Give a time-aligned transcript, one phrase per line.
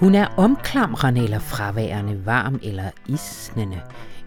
[0.00, 3.80] Hun er omklamrende eller fraværende, varm eller isnende.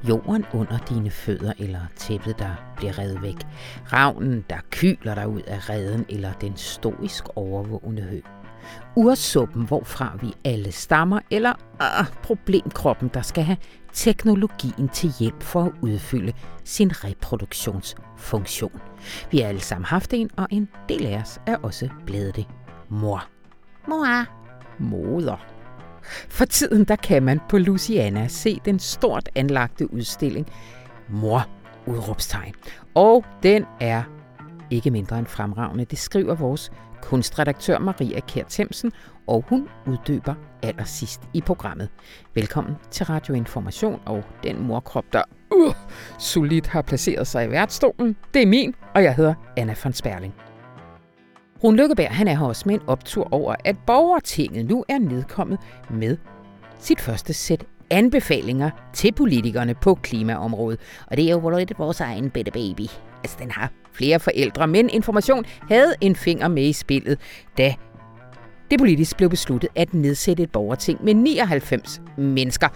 [0.09, 3.35] Jorden under dine fødder eller tæppet, der bliver revet væk.
[3.93, 8.21] Ravnen, der kyler dig ud af redden eller den stoisk overvågende hø.
[8.95, 13.57] Ursuppen, hvorfra vi alle stammer, eller øh, problemkroppen, der skal have
[13.93, 16.33] teknologien til hjælp for at udfylde
[16.63, 18.81] sin reproduktionsfunktion.
[19.31, 22.47] Vi har alle sammen haft en, og en del af os er også blevet det.
[22.89, 23.25] Mor.
[23.87, 24.25] Mor.
[24.79, 25.52] Moder.
[26.29, 30.47] For tiden der kan man på Luciana se den stort anlagte udstilling
[31.09, 31.47] Mor,
[31.85, 32.53] udråbstegn.
[32.95, 34.03] Og den er
[34.71, 35.85] ikke mindre end fremragende.
[35.85, 36.71] Det skriver vores
[37.01, 38.91] kunstredaktør Maria Kjær Themsen,
[39.27, 41.89] og hun uddyber allersidst i programmet.
[42.35, 45.23] Velkommen til Radio Information og den morkrop, der
[45.55, 45.73] uh,
[46.19, 48.15] solidt har placeret sig i værtsstolen.
[48.33, 50.42] Det er min, og jeg hedder Anna von Sperling.
[51.63, 55.59] Rune Lykkeberg han er her også med en optur over, at borgertinget nu er nedkommet
[55.89, 56.17] med
[56.79, 60.79] sit første sæt anbefalinger til politikerne på klimaområdet.
[61.07, 62.81] Og det er jo lidt vores egen bitte baby.
[63.23, 67.19] Altså, den har flere forældre, men Information havde en finger med i spillet,
[67.57, 67.75] da
[68.71, 72.67] det politisk blev besluttet at nedsætte et borgerting med 99 mennesker,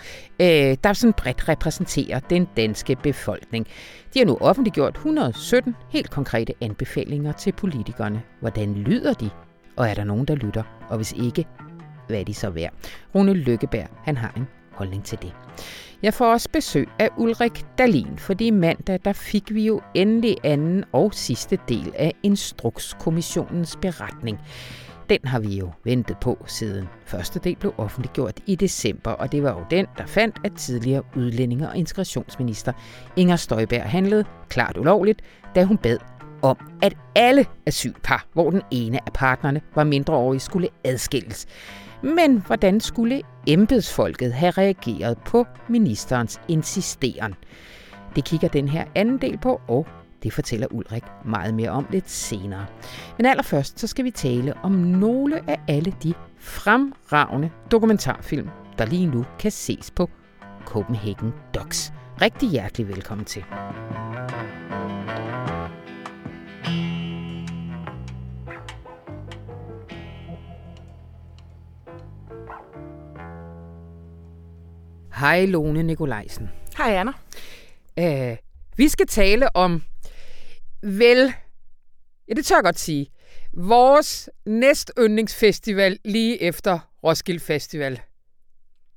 [0.42, 3.68] øh, der sådan bredt repræsenterer den danske befolkning.
[4.14, 8.22] De har nu offentliggjort 117 helt konkrete anbefalinger til politikerne.
[8.40, 9.30] Hvordan lyder de?
[9.76, 10.64] Og er der nogen, der lytter?
[10.90, 11.46] Og hvis ikke,
[12.08, 12.74] hvad er de så værd?
[13.16, 15.34] Rune Lykkeberg, han har en holdning til det.
[16.04, 20.84] Jeg får også besøg af Ulrik Dalin, fordi mandag der fik vi jo endelig anden
[20.92, 24.40] og sidste del af Instrukskommissionens beretning.
[25.10, 29.44] Den har vi jo ventet på siden første del blev offentliggjort i december, og det
[29.44, 32.74] var jo den, der fandt, at tidligere udlændinge- og integrationsminister
[33.16, 35.22] Inger Støjberg handlede klart ulovligt,
[35.56, 35.98] da hun bad
[36.42, 41.46] om, at alle asylpar, hvor den ene af partnerne var mindreårige, skulle adskilles.
[42.02, 47.34] Men hvordan skulle embedsfolket have reageret på ministerens insisteren?
[48.16, 49.88] Det kigger den her anden del på, og
[50.28, 52.66] det fortæller Ulrik meget mere om lidt senere.
[53.18, 59.06] Men allerførst så skal vi tale om nogle af alle de fremragende dokumentarfilm, der lige
[59.06, 60.10] nu kan ses på
[60.66, 61.94] Copenhagen Docs.
[62.22, 63.44] Rigtig hjertelig velkommen til.
[75.16, 76.50] Hej Lone Nikolajsen.
[76.78, 77.12] Hej Anna.
[78.32, 78.38] Uh,
[78.78, 79.82] vi skal tale om
[80.84, 81.34] vel,
[82.30, 83.12] ja det tør jeg godt sige,
[83.54, 88.02] vores næst yndlingsfestival lige efter Roskilde Festival.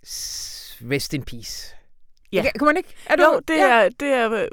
[0.03, 1.77] Rest in peace.
[2.33, 2.43] Ja.
[2.59, 2.95] Kan man ikke?
[3.07, 3.23] Er du?
[3.23, 3.85] Jo, det, ja.
[3.85, 4.49] er, det, er,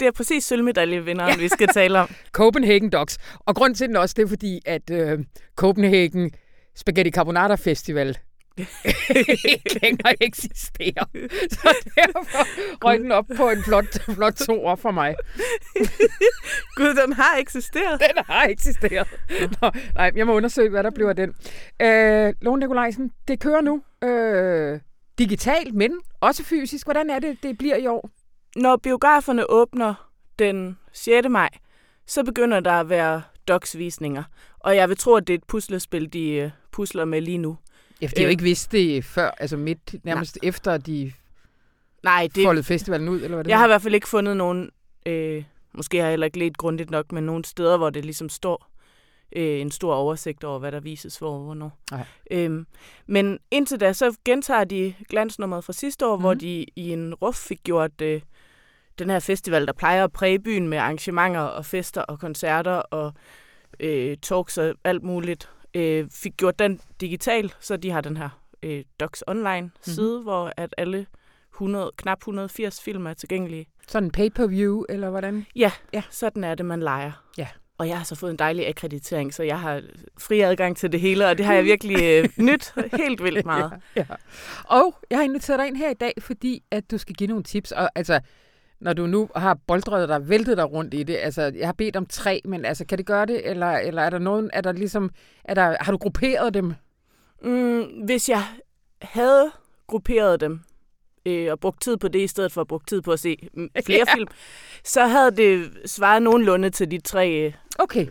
[0.00, 1.36] det er præcis sølvmedaljevinderen, ja.
[1.36, 2.10] vi skal tale om.
[2.32, 3.18] Copenhagen Dogs.
[3.38, 5.18] Og grund til den også, det er fordi, at øh,
[5.56, 6.30] Copenhagen
[6.74, 8.18] Spaghetti Carbonara Festival
[9.52, 11.04] ikke længere eksisterer.
[11.56, 12.46] Så derfor
[12.84, 15.14] røg den op på en flot, flot toer for mig.
[16.76, 18.00] Gud, den har eksisteret.
[18.00, 19.08] Den har eksisteret.
[19.62, 21.34] Nå, nej, jeg må undersøge, hvad der bliver af den.
[21.82, 23.82] Øh, Lone Nikolajsen, det kører nu.
[24.08, 24.80] Øh,
[25.18, 26.86] digitalt, men også fysisk.
[26.86, 28.10] Hvordan er det, det bliver i år?
[28.56, 31.28] Når biograferne åbner den 6.
[31.28, 31.48] maj,
[32.06, 34.22] så begynder der at være docsvisninger.
[34.58, 37.58] Og jeg vil tro, at det er et puslespil, de øh, pusler med lige nu.
[38.02, 38.30] Ja, for de har jo øh.
[38.30, 40.48] ikke vidst det før, altså midt, nærmest Nej.
[40.48, 41.12] efter de
[42.02, 43.58] Nej, det, foldede festivalen ud, eller hvad det Jeg er?
[43.58, 44.70] har i hvert fald ikke fundet nogen,
[45.06, 48.28] øh, måske har jeg heller ikke let grundigt nok, men nogle steder, hvor det ligesom
[48.28, 48.70] står
[49.36, 51.78] øh, en stor oversigt over, hvad der vises hvor og hvornår.
[51.90, 52.04] Nej.
[52.30, 52.66] Øhm,
[53.06, 56.22] men indtil da, så gentager de glansnummeret fra sidste år, mm.
[56.22, 56.40] hvor mhm.
[56.40, 58.20] de i en ruf fik gjort øh,
[58.98, 63.12] den her festival, der plejer at præge byen med arrangementer og fester og koncerter og
[63.80, 68.28] øh, talks og alt muligt øh, fik gjort den digital, så de har den her
[68.62, 69.72] øh, Docs Online mhm.
[69.82, 70.22] side, mm-hmm.
[70.22, 71.06] hvor at alle
[71.54, 73.66] 100, knap 180 film er tilgængelige.
[73.88, 75.46] Sådan pay-per-view, eller hvordan?
[75.56, 77.12] Ja, ja, sådan er det, man leger.
[77.38, 77.48] Ja.
[77.78, 79.82] Og jeg har så fået en dejlig akkreditering, så jeg har
[80.18, 83.72] fri adgang til det hele, og det har jeg virkelig øh, nyt helt vildt meget.
[83.96, 84.14] Ja, ja.
[84.64, 87.42] Og jeg har inviteret dig ind her i dag, fordi at du skal give nogle
[87.42, 87.72] tips.
[87.72, 88.20] Og altså,
[88.80, 91.16] når du nu har boldrøret dig, væltet dig rundt i det?
[91.16, 93.50] Altså, jeg har bedt om tre, men altså, kan det gøre det?
[93.50, 95.10] Eller, eller er der nogen, er der ligesom,
[95.44, 96.74] er der, har du grupperet dem?
[97.42, 98.42] Mm, hvis jeg
[99.02, 99.50] havde
[99.86, 100.60] grupperet dem,
[101.26, 103.36] øh, og brugt tid på det, i stedet for at bruge tid på at se
[103.86, 104.14] flere ja.
[104.14, 104.28] film,
[104.84, 108.06] så havde det svaret nogenlunde til de tre øh, okay.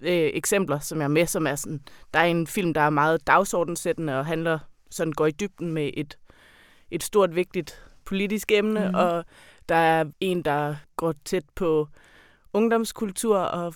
[0.00, 1.80] øh, eksempler, som jeg er med, som er sådan,
[2.14, 4.58] der er en film, der er meget dagsordensættende og handler,
[4.90, 6.18] sådan går i dybden med et,
[6.90, 8.94] et stort, vigtigt politisk emne, mm-hmm.
[8.94, 9.24] og
[9.68, 11.88] der er en, der går tæt på
[12.52, 13.74] ungdomskultur og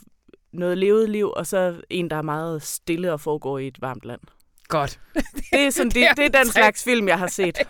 [0.52, 4.04] noget levet liv, og så en, der er meget stille og foregår i et varmt
[4.04, 4.20] land.
[4.68, 5.00] Godt.
[5.52, 7.58] Det er, sådan, det, det er den slags film, jeg har set.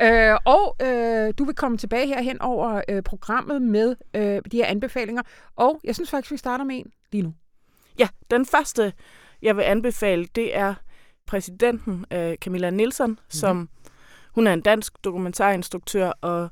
[0.00, 0.32] ja.
[0.32, 4.66] øh, og øh, du vil komme tilbage herhen over øh, programmet med øh, de her
[4.66, 5.22] anbefalinger.
[5.56, 7.34] Og jeg synes faktisk, vi starter med en lige nu.
[7.98, 8.92] Ja, den første,
[9.42, 10.74] jeg vil anbefale, det er
[11.26, 13.30] præsidenten øh, Camilla Nielsen, mm-hmm.
[13.30, 13.68] som
[14.34, 16.50] hun er en dansk dokumentarinstruktør, og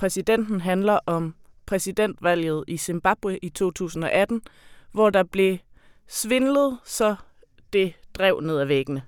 [0.00, 1.34] præsidenten handler om
[1.66, 4.42] præsidentvalget i Zimbabwe i 2018,
[4.92, 5.58] hvor der blev
[6.08, 7.14] svindlet, så
[7.72, 9.02] det drev ned ad væggene,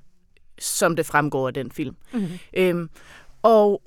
[0.59, 1.97] som det fremgår af den film.
[2.13, 2.39] Mm-hmm.
[2.55, 2.91] Øhm,
[3.43, 3.83] og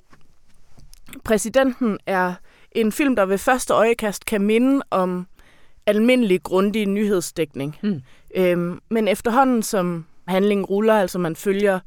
[1.24, 2.34] præsidenten er
[2.72, 5.26] en film, der ved første øjekast kan minde om
[5.86, 7.76] almindelig grundig nyhedsdækning.
[7.82, 8.02] Mm.
[8.36, 11.80] Øhm, men efterhånden som handlingen ruller, altså man følger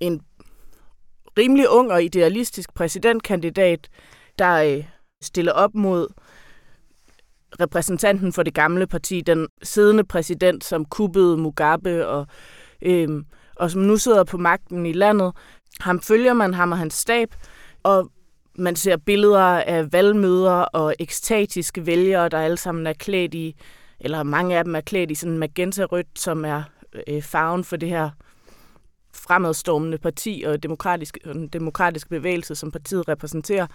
[0.00, 0.20] en
[1.38, 3.88] rimelig ung og idealistisk præsidentkandidat,
[4.38, 4.84] der øh,
[5.22, 6.08] stiller op mod
[7.60, 12.26] repræsentanten for det gamle parti, den siddende præsident, som kuppede Mugabe og,
[12.82, 13.08] øh,
[13.56, 15.32] og som nu sidder på magten i landet.
[15.80, 17.34] Ham følger man, ham og hans stab,
[17.82, 18.10] og
[18.58, 23.56] man ser billeder af valgmøder og ekstatiske vælgere, der alle sammen er klædt i,
[24.00, 26.62] eller mange af dem er klædt i sådan magenta-rødt, som er
[27.08, 28.10] øh, farven for det her
[29.14, 33.66] fremadstormende parti og demokratiske, den demokratiske bevægelse, som partiet repræsenterer.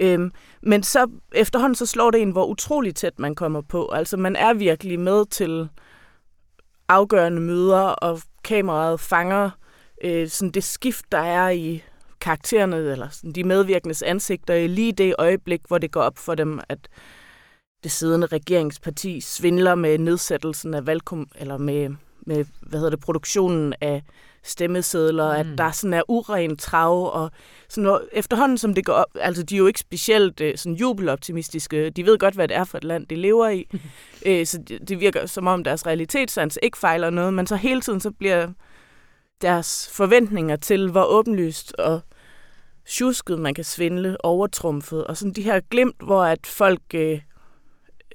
[0.00, 0.32] Øhm,
[0.62, 3.88] men så efterhånden så slår det en, hvor utroligt tæt man kommer på.
[3.88, 5.68] Altså man er virkelig med til
[6.88, 9.50] afgørende møder, og kameraet fanger
[10.04, 11.82] øh, sådan det skift, der er i
[12.20, 16.34] karaktererne, eller sådan de medvirkendes ansigter, i lige det øjeblik, hvor det går op for
[16.34, 16.78] dem, at
[17.82, 21.90] det siddende regeringsparti svindler med nedsættelsen af valgkom eller med,
[22.26, 24.02] med hvad hedder det, produktionen af
[24.42, 25.50] stemmesedler, mm.
[25.52, 27.30] at der sådan er uren trav, og
[27.68, 28.02] sådan noget.
[28.12, 32.06] efterhånden som det går op, altså de er jo ikke specielt øh, sådan jubeloptimistiske, de
[32.06, 33.66] ved godt, hvad det er for et land, de lever i,
[34.26, 37.80] øh, så det, det virker som om deres realitetssans ikke fejler noget, men så hele
[37.80, 38.48] tiden så bliver
[39.42, 42.00] deres forventninger til, hvor åbenlyst og
[42.88, 47.20] tjusket man kan svindle, overtrumfet, og sådan de her glimt, hvor at folk øh,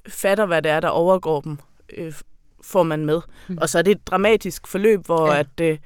[0.08, 1.58] fatter, hvad det er, der overgår dem,
[1.96, 2.14] øh,
[2.62, 3.20] får man med.
[3.48, 3.58] Mm.
[3.60, 5.38] Og så er det et dramatisk forløb, hvor ja.
[5.38, 5.78] at øh,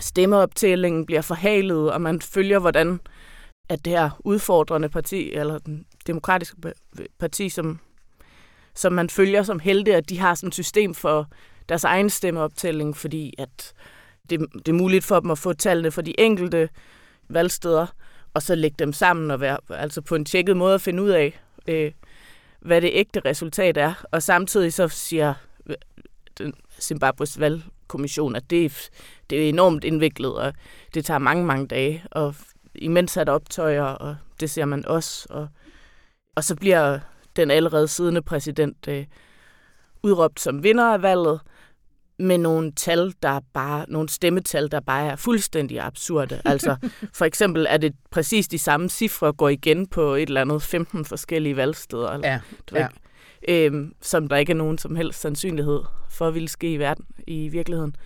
[0.00, 3.00] stemmeoptællingen bliver forhalet, og man følger, hvordan
[3.68, 6.56] at det her udfordrende parti, eller den demokratiske
[7.18, 7.78] parti, som,
[8.74, 11.26] som man følger som helte, at de har sådan et system for
[11.68, 13.72] deres egen stemmeoptælling, fordi at
[14.30, 16.68] det, det er muligt for dem at få tallene for de enkelte
[17.28, 17.86] valgsteder,
[18.34, 21.10] og så lægge dem sammen og være altså på en tjekket måde at finde ud
[21.10, 21.92] af, øh,
[22.60, 24.04] hvad det ægte resultat er.
[24.10, 25.34] Og samtidig så siger
[25.66, 25.76] øh,
[26.38, 28.90] den Zimbabwes valgkommission, at det,
[29.30, 30.52] det er enormt indviklet, og
[30.94, 32.34] det tager mange, mange dage, og
[32.74, 35.26] imens er der optøjer, og det ser man også.
[35.30, 35.48] Og,
[36.36, 36.98] og så bliver
[37.36, 39.06] den allerede siddende præsident øh,
[40.02, 41.40] udråbt som vinder af valget,
[42.18, 46.40] med nogle tal, der bare, nogle stemmetal, der bare er fuldstændig absurde.
[46.44, 46.76] Altså,
[47.14, 51.04] for eksempel er det præcis de samme cifre går igen på et eller andet 15
[51.04, 52.10] forskellige valgsteder.
[52.10, 52.40] Eller, ja,
[52.72, 52.88] ja.
[53.48, 55.80] Ikke, øhm, som der ikke er nogen som helst sandsynlighed
[56.10, 57.96] for at ville ske i verden, i virkeligheden.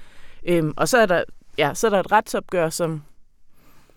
[0.46, 1.24] Øhm, og så er der,
[1.58, 3.02] ja, så er der et retsopgør, som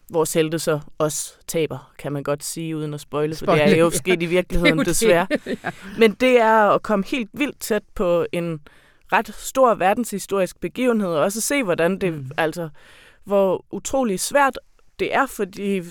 [0.10, 3.78] vores helte så også taber, kan man godt sige, uden at spoile, for det er
[3.78, 5.28] jo sket i virkeligheden, det desværre.
[5.32, 5.48] Det.
[5.64, 5.72] ja.
[5.98, 8.60] Men det er at komme helt vildt tæt på en
[9.14, 12.32] ret stor verdenshistorisk begivenhed, og også se, hvordan det, mm.
[12.38, 12.70] altså,
[13.24, 14.60] hvor utrolig svært
[15.00, 15.86] det er for de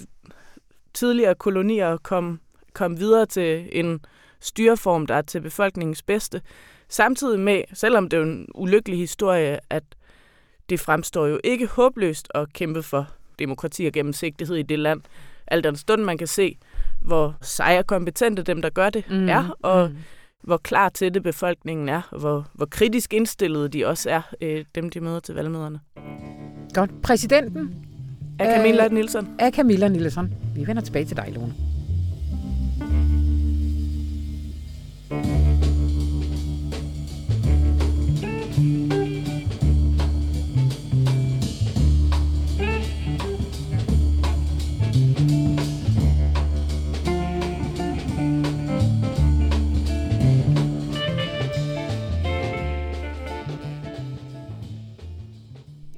[0.95, 2.39] tidligere kolonier at komme,
[2.73, 4.05] komme videre til en
[4.41, 6.43] styreform, der er til befolkningens bedste.
[6.89, 9.85] Samtidig med, selvom det er en ulykkelig historie, at
[10.71, 15.01] det fremstår jo ikke håbløst at kæmpe for demokrati og gennemsigtighed i det land.
[15.47, 16.59] Alt den stund, man kan se,
[17.01, 19.29] hvor seje kompetente dem, der gør det, mm.
[19.29, 19.97] er, og mm
[20.45, 24.65] hvor klar til det befolkningen er, og hvor, hvor kritisk indstillede de også er, øh,
[24.75, 25.81] dem de møder til valgmøderne.
[26.75, 27.03] Godt.
[27.03, 27.87] Præsidenten?
[28.39, 29.29] Af Camilla øh, Nielsen.
[29.39, 30.35] Af Camilla Nielsen.
[30.55, 31.74] Vi vender tilbage til dig, Lone.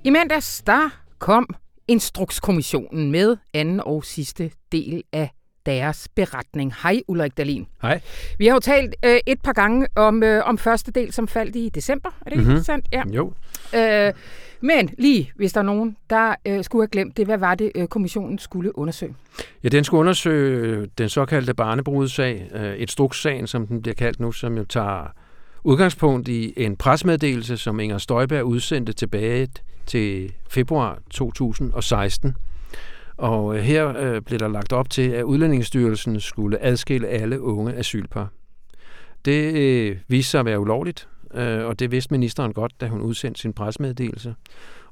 [0.07, 1.55] I mandags, der kom
[1.89, 5.31] Instrukskommissionen med anden og sidste del af
[5.67, 6.73] deres beretning.
[6.83, 7.67] Hej Ulrik Dalin.
[7.83, 8.01] Hej.
[8.39, 11.57] Vi har jo talt øh, et par gange om, øh, om første del, som faldt
[11.57, 12.11] i december.
[12.27, 12.53] Er det mm-hmm.
[12.53, 12.87] ikke sandt?
[12.93, 13.03] Ja.
[13.13, 13.33] Jo.
[13.77, 14.13] Øh,
[14.61, 17.73] men lige, hvis der er nogen, der øh, skulle have glemt det, hvad var det,
[17.75, 19.15] øh, kommissionen skulle undersøge?
[19.65, 24.33] Ja, den skulle undersøge den såkaldte barnebrudssag, øh, et strukssagen, som den bliver kaldt nu,
[24.33, 25.13] som jo tager
[25.66, 29.49] udgangspunkt i en presmeddelelse, som Inger Støjberg udsendte tilbage
[29.87, 32.37] til februar 2016.
[33.16, 37.75] Og øh, her øh, blev der lagt op til, at Udlændingsstyrelsen skulle adskille alle unge
[37.75, 38.28] asylpar.
[39.25, 43.00] Det øh, viste sig at være ulovligt, øh, og det vidste ministeren godt, da hun
[43.00, 44.35] udsendte sin presmeddelelse.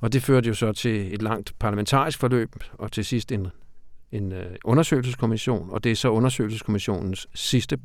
[0.00, 3.46] Og det førte jo så til et langt parlamentarisk forløb, og til sidst en,
[4.12, 7.78] en øh, undersøgelseskommission, og det er så undersøgelseskommissionens sidste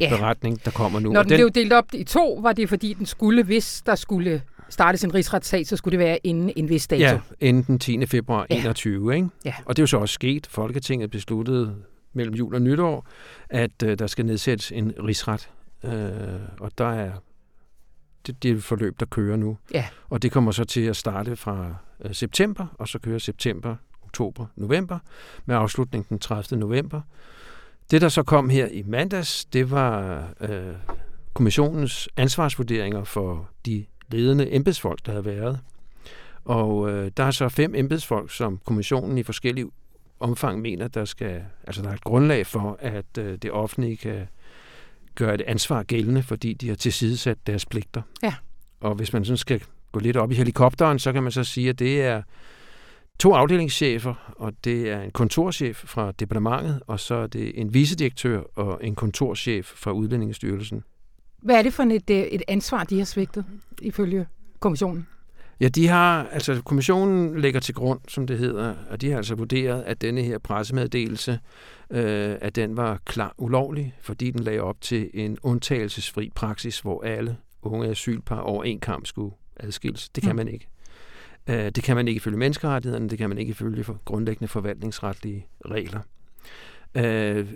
[0.00, 0.16] ja.
[0.16, 1.12] beretning, der kommer nu.
[1.12, 3.94] Når den, den blev delt op i to, var det fordi, den skulle, hvis der
[3.94, 7.00] skulle startes en rigsretssag, så skulle det være inden en vis dato.
[7.00, 8.06] Ja, inden den 10.
[8.06, 8.56] februar ja.
[8.56, 9.14] 21.
[9.16, 9.28] Ikke?
[9.44, 9.54] Ja.
[9.64, 10.46] Og det er jo så også sket.
[10.46, 11.76] Folketinget besluttede
[12.12, 13.06] mellem jul og nytår,
[13.50, 15.50] at øh, der skal nedsættes en rigsret.
[15.84, 15.90] Øh,
[16.60, 17.12] og der er
[18.26, 19.58] det, det et forløb, der kører nu.
[19.74, 19.84] Ja.
[20.10, 21.74] Og det kommer så til at starte fra
[22.04, 24.98] øh, september, og så kører september, oktober, november,
[25.44, 26.60] med afslutning den 30.
[26.60, 27.00] november.
[27.90, 30.74] Det, der så kom her i mandags, det var øh,
[31.34, 35.60] kommissionens ansvarsvurderinger for de ledende embedsfolk, der havde været.
[36.44, 39.66] Og øh, der er så fem embedsfolk, som kommissionen i forskellige
[40.20, 44.26] omfang mener, der skal, altså der er et grundlag for, at øh, det offentlige kan
[45.14, 48.02] gøre et ansvar gældende, fordi de har tilsidesat deres pligter.
[48.22, 48.34] Ja.
[48.80, 49.62] Og hvis man sådan skal
[49.92, 52.22] gå lidt op i helikopteren, så kan man så sige, at det er
[53.18, 58.42] to afdelingschefer, og det er en kontorchef fra departementet, og så er det en vicedirektør
[58.58, 60.84] og en kontorchef fra Udlændingsstyrelsen.
[61.42, 63.44] Hvad er det for et, øh, et ansvar, de har svigtet,
[63.82, 64.26] ifølge
[64.60, 65.06] kommissionen?
[65.60, 69.34] Ja, de har, altså kommissionen lægger til grund, som det hedder, og de har altså
[69.34, 71.38] vurderet, at denne her pressemeddelelse,
[71.90, 77.02] øh, at den var klar ulovlig, fordi den lagde op til en undtagelsesfri praksis, hvor
[77.02, 80.08] alle unge asylpar over en kamp skulle adskilles.
[80.08, 80.36] Det kan mm.
[80.36, 80.66] man ikke.
[81.48, 85.46] Øh, det kan man ikke ifølge menneskerettighederne, det kan man ikke ifølge for grundlæggende forvaltningsretlige
[85.66, 86.00] regler.
[86.94, 87.52] Øh,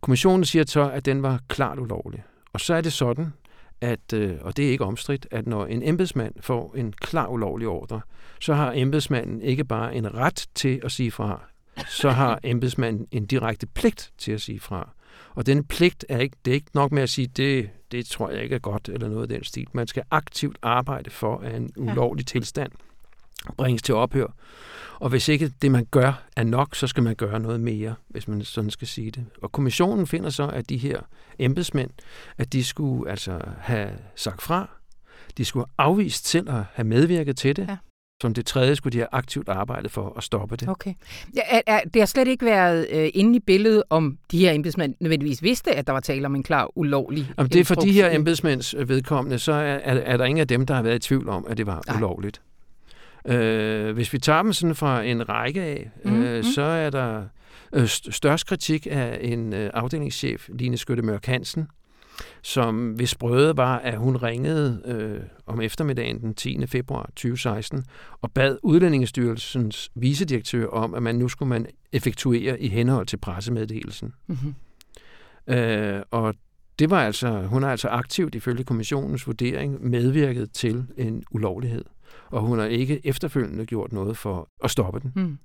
[0.00, 2.22] kommissionen siger så, at den var klart ulovlig.
[2.52, 3.32] Og så er det sådan,
[3.80, 7.68] at, øh, og det er ikke omstridt, at når en embedsmand får en klar ulovlig
[7.68, 8.00] ordre,
[8.40, 11.40] så har embedsmanden ikke bare en ret til at sige fra,
[11.88, 14.90] så har embedsmanden en direkte pligt til at sige fra.
[15.34, 18.30] Og denne pligt er ikke, det er ikke nok med at sige, det, det tror
[18.30, 19.66] jeg ikke er godt, eller noget af den stil.
[19.72, 22.72] Man skal aktivt arbejde for, at en ulovlig tilstand
[23.56, 24.26] bringes til ophør.
[25.00, 28.28] Og hvis ikke det, man gør, er nok, så skal man gøre noget mere, hvis
[28.28, 29.24] man sådan skal sige det.
[29.42, 31.00] Og kommissionen finder så, at de her
[31.38, 31.90] embedsmænd,
[32.38, 34.68] at de skulle altså have sagt fra,
[35.38, 37.68] de skulle have afvist selv at have medvirket til det.
[37.68, 37.76] Ja.
[38.22, 40.68] Som det tredje skulle de have aktivt arbejdet for at stoppe det.
[40.68, 40.94] Okay.
[41.36, 44.52] Ja, er, er, det har slet ikke været øh, inde i billedet, om de her
[44.52, 47.74] embedsmænd nødvendigvis vidste, at der var tale om en klar ulovlig Jamen, det er for
[47.74, 50.96] de her embedsmænds vedkommende, så er, er, er der ingen af dem, der har været
[50.96, 51.96] i tvivl om, at det var Nej.
[51.96, 52.40] ulovligt.
[53.28, 56.22] Øh, hvis vi tager dem sådan fra en række af, mm-hmm.
[56.22, 57.24] øh, så er der
[57.72, 61.68] øh, størst kritik af en øh, afdelingschef, Line Skytte Mørk Hansen,
[62.42, 66.66] som hvis brøde var, at hun ringede øh, om eftermiddagen den 10.
[66.66, 67.84] februar 2016
[68.20, 74.14] og bad Udlændingestyrelsens vicedirektør om, at man nu skulle man effektuere i henhold til pressemeddelelsen.
[74.26, 74.54] Mm-hmm.
[75.54, 76.34] Øh, og
[76.78, 81.84] det var altså, hun har altså aktivt ifølge kommissionens vurdering medvirket til en ulovlighed
[82.30, 85.12] og hun har ikke efterfølgende gjort noget for at stoppe den.
[85.14, 85.38] Hmm.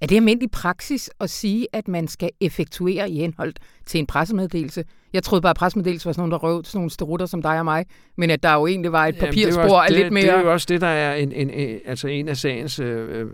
[0.00, 3.54] Er det almindelig praksis at sige, at man skal effektuere i henhold
[3.86, 4.84] til en pressemeddelelse?
[5.12, 7.58] Jeg troede bare, at pressemeddelelse var sådan nogle, der røv sådan nogle sterutter som dig
[7.58, 10.22] og mig, men at der jo egentlig var et papirspor af lidt mere...
[10.22, 13.20] Det er jo også det, der er en, en, en, altså en af sagens øh,
[13.20, 13.30] øh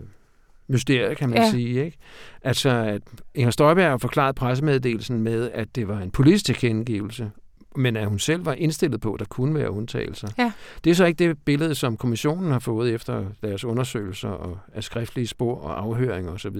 [0.67, 1.49] mysterie, kan man ja.
[1.51, 1.85] sige.
[1.85, 1.97] Ikke?
[2.41, 3.01] Altså, at
[3.35, 7.31] Inger Støjberg har forklaret pressemeddelelsen med, at det var en politisk tilkendegivelse,
[7.77, 10.27] men at hun selv var indstillet på, at der kunne være undtagelser.
[10.37, 10.51] Ja.
[10.83, 14.83] Det er så ikke det billede, som kommissionen har fået efter deres undersøgelser og af
[14.83, 16.55] skriftlige spor og afhøringer osv.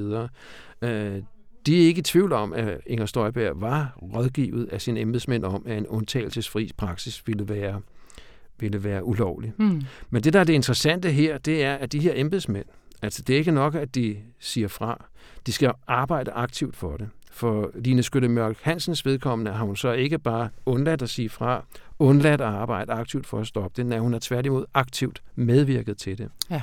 [0.81, 1.21] Øh,
[1.65, 5.63] de er ikke i tvivl om, at Inger Støjberg var rådgivet af sine embedsmænd om,
[5.67, 7.81] at en undtagelsesfri praksis ville være,
[8.59, 9.53] ville være ulovlig.
[9.57, 9.81] Mm.
[10.09, 12.65] Men det, der er det interessante her, det er, at de her embedsmænd,
[13.01, 15.05] altså det er ikke nok, at de siger fra.
[15.45, 17.09] De skal arbejde aktivt for det.
[17.35, 21.65] For Line Skytte Mørk Hansens vedkommende har hun så ikke bare undladt at sige fra,
[21.99, 26.17] undladt at arbejde aktivt for at stoppe det, men hun har tværtimod aktivt medvirket til
[26.17, 26.29] det.
[26.49, 26.61] Ja.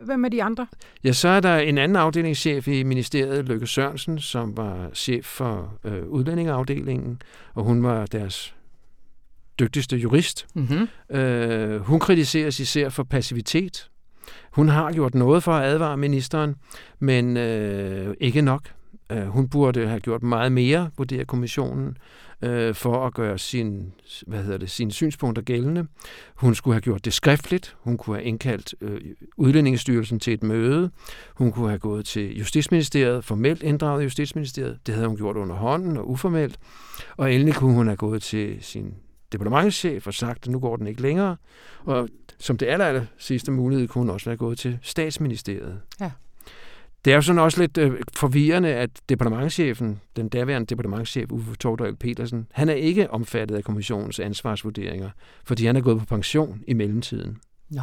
[0.00, 0.66] Hvem er de andre?
[1.04, 5.78] Ja, så er der en anden afdelingschef i ministeriet, Løkke Sørensen, som var chef for
[5.84, 7.22] øh, udlændingeafdelingen,
[7.54, 8.54] og hun var deres
[9.58, 10.46] dygtigste jurist.
[10.54, 11.16] Mm-hmm.
[11.16, 13.90] Øh, hun kritiseres især for passivitet.
[14.52, 16.54] Hun har gjort noget for at advare ministeren,
[16.98, 18.75] men øh, ikke nok.
[19.12, 21.96] Øh, hun burde have gjort meget mere, vurderer kommissionen,
[22.42, 23.92] øh, for at gøre sin,
[24.26, 25.86] hvad hedder det, sine synspunkter gældende.
[26.34, 27.76] Hun skulle have gjort det skriftligt.
[27.80, 29.00] Hun kunne have indkaldt øh,
[29.36, 30.90] Udlændingestyrelsen til et møde.
[31.34, 34.78] Hun kunne have gået til Justitsministeriet, formelt inddraget Justitsministeriet.
[34.86, 36.58] Det havde hun gjort under hånden og uformelt.
[37.16, 38.94] Og endelig kunne hun have gået til sin
[39.32, 41.36] departementschef og sagt, at nu går den ikke længere.
[41.84, 42.08] Og
[42.38, 45.80] som det aller, aller sidste mulighed kunne hun også være gået til statsministeriet.
[46.00, 46.10] Ja.
[47.06, 51.96] Det er jo sådan også lidt øh, forvirrende, at departementchefen, den daværende departementchef Uffe Tordal
[51.96, 55.10] Petersen, han er ikke omfattet af kommissionens ansvarsvurderinger,
[55.44, 57.38] fordi han er gået på pension i mellemtiden.
[57.70, 57.80] Nå.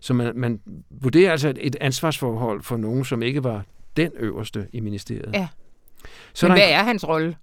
[0.00, 0.60] Så man, man
[0.90, 3.64] vurderer altså et, ansvarsforhold for nogen, som ikke var
[3.96, 5.30] den øverste i ministeriet.
[5.34, 5.48] Ja.
[6.34, 7.36] Så Men hvad en- er hans rolle?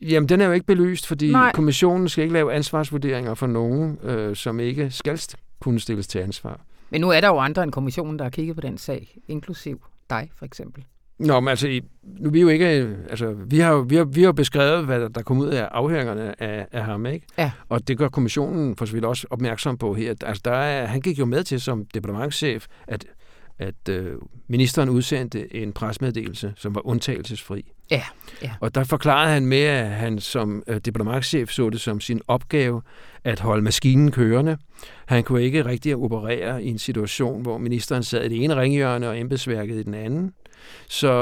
[0.00, 1.52] Jamen, den er jo ikke belyst, fordi Nej.
[1.54, 5.20] Kommissionen skal ikke lave ansvarsvurderinger for nogen, øh, som ikke skal
[5.60, 6.60] kunne stilles til ansvar.
[6.90, 9.80] Men nu er der jo andre end kommissionen, der har kigget på den sag, inklusiv
[10.10, 10.84] dig for eksempel.
[11.18, 14.04] Nå, men altså, nu er vi jo ikke, øh, altså, vi har jo, vi har,
[14.04, 17.26] vi har beskrevet, hvad der, der kom ud af afhøringerne af, af ham, ikke?
[17.38, 17.50] Ja.
[17.68, 20.14] Og det gør kommissionen for så vidt også opmærksom på her.
[20.22, 23.04] Altså, der er, han gik jo med til som departementschef, at,
[23.58, 24.12] at øh,
[24.48, 27.72] ministeren udsendte en presmeddelelse, som var undtagelsesfri.
[27.90, 28.02] Ja,
[28.42, 28.52] ja.
[28.60, 32.82] Og der forklarede han med, at han som øh, departementschef så det som sin opgave
[33.24, 34.56] at holde maskinen kørende.
[35.06, 39.08] Han kunne ikke rigtig operere i en situation, hvor ministeren sad i det ene ringhjørne
[39.08, 40.32] og embedsværket i den anden.
[40.88, 41.12] Så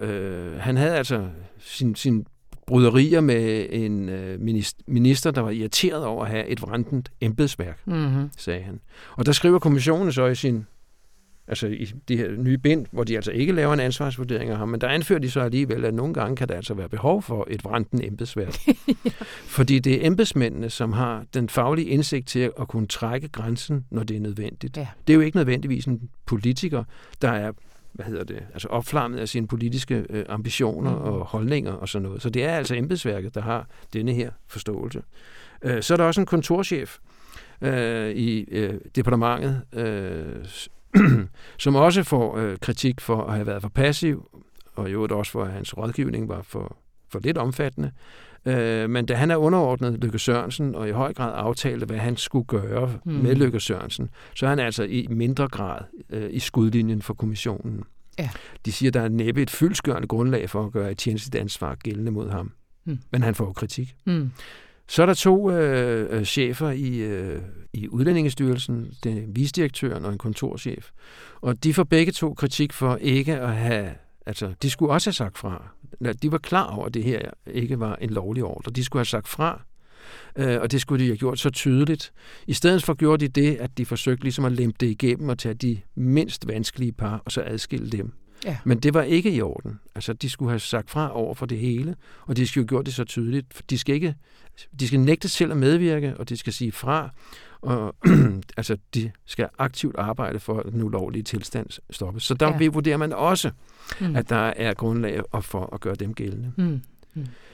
[0.00, 2.26] øh, han havde altså sin, sin
[2.66, 4.40] bryderier med en øh,
[4.86, 8.30] minister, der var irriteret over at have et vrentent embedsværk, Mm-hmm.
[8.36, 8.80] sagde han.
[9.16, 10.66] Og der skriver kommissionen så i sin
[11.50, 14.68] altså i de her nye bind, hvor de altså ikke laver en ansvarsvurdering af ham,
[14.68, 17.46] men der anfører de så alligevel, at nogle gange kan der altså være behov for
[17.50, 18.54] et vrenten embedsværk.
[19.56, 24.02] Fordi det er embedsmændene, som har den faglige indsigt til at kunne trække grænsen, når
[24.02, 24.76] det er nødvendigt.
[24.76, 24.86] Ja.
[25.06, 26.84] Det er jo ikke nødvendigvis en politiker,
[27.22, 27.52] der er
[27.92, 31.00] hvad hedder det, altså opflammet af sine politiske øh, ambitioner Mhm.
[31.00, 32.22] og holdninger og sådan noget.
[32.22, 35.02] Så det er altså embedsværket, der har denne her forståelse.
[35.62, 36.98] Øh, så er der også en kontorchef
[37.60, 40.24] øh, i øh, departementet, øh,
[41.58, 44.28] som også får øh, kritik for at have været for passiv,
[44.74, 46.76] og i øvrigt også for, at hans rådgivning var for,
[47.08, 47.90] for lidt omfattende.
[48.46, 52.16] Øh, men da han er underordnet Lykke Sørensen, og i høj grad aftalte, hvad han
[52.16, 53.12] skulle gøre Mm.
[53.12, 57.84] med Lykke Sørensen, så er han altså i mindre grad øh, i skudlinjen for kommissionen.
[58.18, 58.30] Ja.
[58.64, 62.10] De siger, der er næppe et fyldskørende grundlag for at gøre et tjenestigt ansvar gældende
[62.12, 62.52] mod ham.
[62.84, 62.98] Mm.
[63.10, 63.94] Men han får kritik.
[64.06, 64.30] Mm.
[64.90, 70.18] Så er der to øh, øh, chefer i, øh, i Udlændingestyrelsen, den visdirektøren og en
[70.18, 70.90] kontorchef.
[71.40, 73.90] Og de får begge to kritik for ikke at have,
[74.26, 75.64] altså de skulle også have sagt fra.
[76.22, 78.72] De var klar over, at det her ikke var en lovlig ordre.
[78.72, 79.62] De skulle have sagt fra,
[80.36, 82.12] øh, og det skulle de have gjort så tydeligt.
[82.46, 85.38] I stedet for gjorde de det, at de forsøgte ligesom at lempe det igennem og
[85.38, 88.12] tage de mindst vanskelige par, og så adskille dem.
[88.44, 88.56] Ja.
[88.64, 89.80] Men det var ikke i orden.
[89.94, 92.86] Altså, de skulle have sagt fra over for det hele, og de skulle have gjort
[92.86, 93.62] det så tydeligt.
[93.70, 94.14] De skal ikke
[94.80, 97.10] de skal nægte selv at medvirke, og de skal sige fra,
[97.62, 97.94] og
[98.56, 102.22] altså, de skal aktivt arbejde for, at den ulovlige tilstand stoppes.
[102.22, 102.68] Så der Ja.
[102.68, 103.50] vurderer man også,
[104.00, 104.16] Mm.
[104.16, 106.52] at der er grundlag for at gøre dem gældende.
[106.56, 106.80] Mm.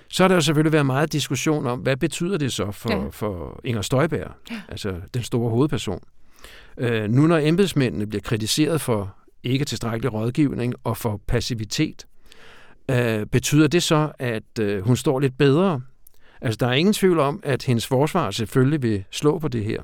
[0.09, 3.09] Så har der jo selvfølgelig været meget diskussion om, hvad betyder det så for, ja.
[3.11, 4.61] for Inger Støjberg, ja.
[4.69, 6.01] altså den store hovedperson.
[6.79, 9.15] Øh, nu når embedsmændene bliver kritiseret for
[9.47, 12.07] ikke tilstrækkelig rådgivning og for passivitet,
[12.91, 15.81] øh, betyder det så, at øh, hun står lidt bedre?
[16.41, 19.83] Altså, der er ingen tvivl om, at hendes forsvar selvfølgelig vil slå på det her,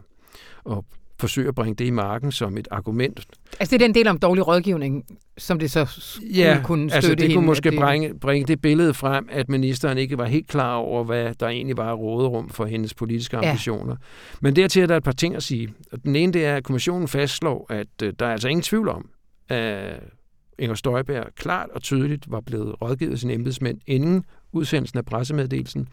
[0.64, 0.84] og
[1.20, 3.20] forsøge at bringe det i marken som et argument.
[3.60, 5.04] Altså det er den del om dårlig rådgivning,
[5.38, 8.60] som det så skulle kunne støtte altså det hende, kunne måske det- bringe, bringe det
[8.62, 12.64] billede frem, at ministeren ikke var helt klar over, hvad der egentlig var råderum for
[12.66, 13.48] hendes politiske Ja.
[13.50, 13.96] ambitioner.
[14.40, 15.74] Men dertil er der et par ting at sige.
[16.04, 19.08] Den ene det er, at kommissionen fastslår, at øh, der er altså ingen tvivl om,
[19.52, 20.02] at
[20.58, 25.88] Inger Støjberg klart og tydeligt var blevet rådgivet af sine embedsmænd inden udsendelsen af pressemeddelelsen,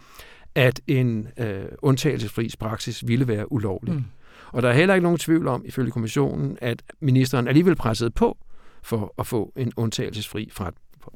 [0.56, 3.93] at en øh, undtagelsesfri praksis ville være ulovlig.
[3.93, 4.00] Mm.
[4.00, 4.06] Mm.
[4.52, 8.38] Og der er heller ikke nogen tvivl om, ifølge kommissionen, at ministeren alligevel pressede på
[8.82, 10.72] for at få en undtagelsesfri fra.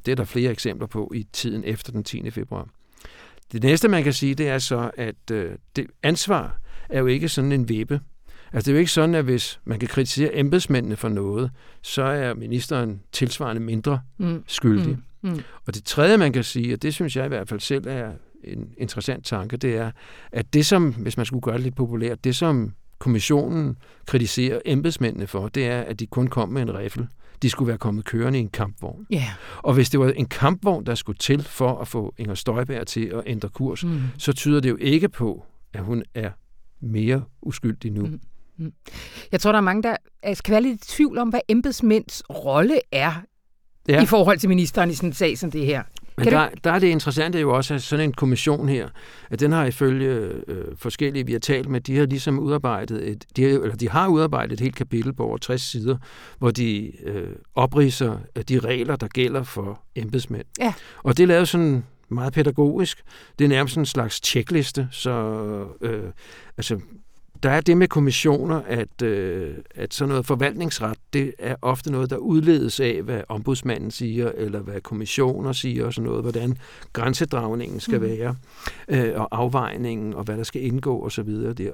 [0.06, 2.30] Det er der flere eksempler på i tiden efter den 10.
[2.30, 2.68] februar.
[3.52, 7.28] Det næste, man kan sige, det er så, at øh, det ansvar er jo ikke
[7.28, 8.00] sådan en vippe.
[8.54, 11.50] Altså det er jo ikke sådan, at hvis man kan kritisere embedsmændene for noget,
[11.82, 14.44] så er ministeren tilsvarende mindre Mm.
[14.46, 14.96] skyldig.
[15.22, 15.30] Mm.
[15.30, 15.40] Mm.
[15.66, 18.12] Og det tredje, man kan sige, og det synes jeg i hvert fald selv er
[18.44, 19.90] en interessant tanke, det er,
[20.32, 25.26] at det som, hvis man skulle gøre det lidt populært, det som kommissionen kritiserer embedsmændene
[25.26, 27.06] for, det er, at de kun kom med en riffel.
[27.42, 29.06] De skulle være kommet kørende i en kampvogn.
[29.10, 29.24] Ja.
[29.58, 33.06] Og hvis det var en kampvogn, der skulle til for at få Inger Støjberg til
[33.06, 34.00] at ændre kurs, Mm.
[34.18, 36.30] så tyder det jo ikke på, at hun er
[36.80, 38.06] mere uskyldig nu.
[38.06, 38.20] Mm.
[39.32, 42.22] Jeg tror, der er mange, der altså, kan være lidt i tvivl om, hvad embedsmænds
[42.30, 43.12] rolle er
[43.88, 44.02] ja.
[44.02, 45.82] I forhold til ministeren i sådan en sag som det her.
[46.16, 48.88] Men der, der er det interessante jo også, at sådan en kommission her,
[49.30, 50.10] at den har ifølge
[50.46, 53.88] øh, forskellige, vi har talt med, de har ligesom udarbejdet et, de har, eller de
[53.88, 55.96] har udarbejdet et helt kapitel på over 60 sider,
[56.38, 60.44] hvor de øh, opriser øh, de regler, der gælder for embedsmænd.
[60.60, 60.74] Ja.
[61.02, 63.02] Og det er lavet sådan meget pædagogisk.
[63.38, 65.10] Det er nærmest en slags tjekliste, så
[65.80, 66.10] øh,
[66.56, 66.80] altså,
[67.42, 72.10] der er det med kommissioner, at, øh, at sådan noget forvaltningsret, det er ofte noget,
[72.10, 76.58] der udledes af, hvad ombudsmanden siger, eller hvad kommissioner siger, og sådan noget, hvordan
[76.92, 78.06] grænsedragningen skal mm.
[78.06, 78.36] være,
[78.88, 80.98] øh, og afvejningen, og hvad der skal indgå.
[80.98, 81.22] Og, så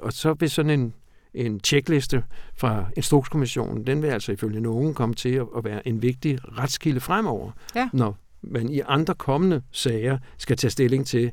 [0.01, 0.93] og så vil sådan en,
[1.33, 2.23] en tjekliste
[2.55, 7.51] fra Instrukskommissionen, den vil altså ifølge nogen komme til at være en vigtig retskilde fremover,
[7.75, 7.89] ja.
[7.93, 11.31] når man i andre kommende sager skal tage stilling til,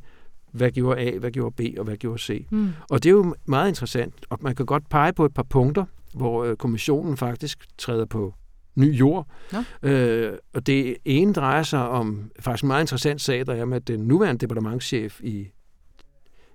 [0.53, 2.47] hvad gjorde A, hvad gjorde B og hvad gjorde C.
[2.51, 2.71] Mm.
[2.91, 5.85] Og det er jo meget interessant, og man kan godt pege på et par punkter,
[6.15, 8.35] hvor øh, kommissionen faktisk træder på
[8.75, 9.27] ny jord.
[9.53, 9.91] Ja.
[9.91, 13.81] Øh, og det ene drejer sig om faktisk en meget interessant sag, der er med
[13.81, 15.49] den nuværende departementschef i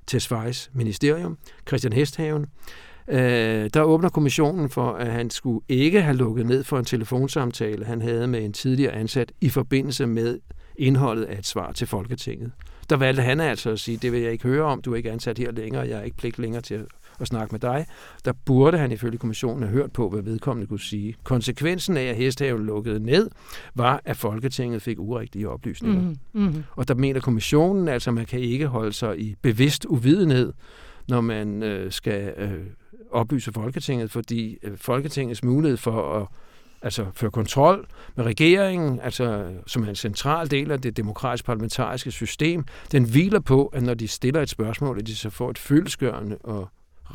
[0.08, 2.46] Tesfajs ministerium, Christian Hesthaven.
[3.08, 7.86] Øh, der åbner kommissionen for, at han skulle ikke have lukket ned for en telefonsamtale,
[7.86, 10.40] han havde med en tidligere ansat i forbindelse med
[10.76, 12.52] indholdet af et svar til Folketinget.
[12.94, 15.12] Der valgte han altså at sige, det vil jeg ikke høre om, du er ikke
[15.12, 16.86] ansat her længere, jeg er ikke pligt længere til at,
[17.20, 17.86] at snakke med dig.
[18.26, 21.16] Der burde han ifølge kommissionen have hørt på, hvad vedkommende kunne sige.
[21.24, 23.30] Konsekvensen af, at Hesthaven lukkede ned,
[23.76, 26.02] var, at Folketinget fik urigtige oplysninger.
[26.02, 26.64] Mm, mm.
[26.72, 30.54] Og der mener kommissionen altså, at man kan ikke holde sig i bevidst uvidenhed,
[31.08, 32.66] når man øh, skal øh,
[33.12, 36.28] oplyse Folketinget, fordi øh, Folketingets mulighed for at
[36.84, 42.12] altså føre kontrol med regeringen, altså som er en central del af det demokratiske parlamentariske
[42.12, 45.58] system, den hviler på, at når de stiller et spørgsmål, at de så får et
[45.58, 46.68] fyldesgørende og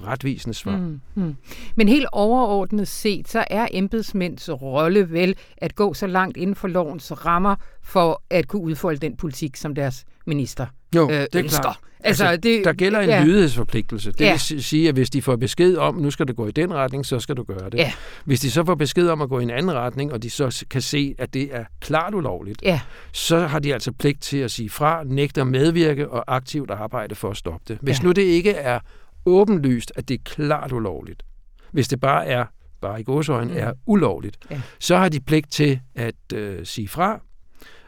[0.06, 0.76] retvisende svar.
[0.76, 1.36] Mm, mm.
[1.76, 6.68] Men helt overordnet set, så er embedsmænds rolle vel at gå så langt inden for
[6.68, 11.38] lovens rammer for at kunne udfolde den politik, som deres minister jo, øh, det er
[11.38, 11.62] ønsker.
[11.62, 11.78] Klart.
[12.00, 13.24] Altså, altså, det, der gælder en ja.
[13.24, 14.12] lydighedsforpligtelse.
[14.12, 14.38] Det ja.
[14.48, 17.06] vil sige, at hvis de får besked om, nu skal det gå i den retning,
[17.06, 17.78] så skal du gøre det.
[17.78, 17.92] Ja.
[18.24, 20.64] Hvis de så får besked om at gå i en anden retning, og de så
[20.70, 22.80] kan se, at det er klart ulovligt, ja.
[23.12, 27.14] så har de altså pligt til at sige fra, nægte at medvirke og aktivt arbejde
[27.14, 27.78] for at stoppe det.
[27.82, 28.04] Hvis ja.
[28.04, 28.80] nu det ikke er
[29.26, 31.22] åbenlyst, at det er klart ulovligt,
[31.72, 32.44] hvis det bare er
[32.80, 33.58] bare i godsøjne, mm.
[33.58, 34.60] er ulovligt, ja.
[34.78, 37.20] så har de pligt til at øh, sige fra,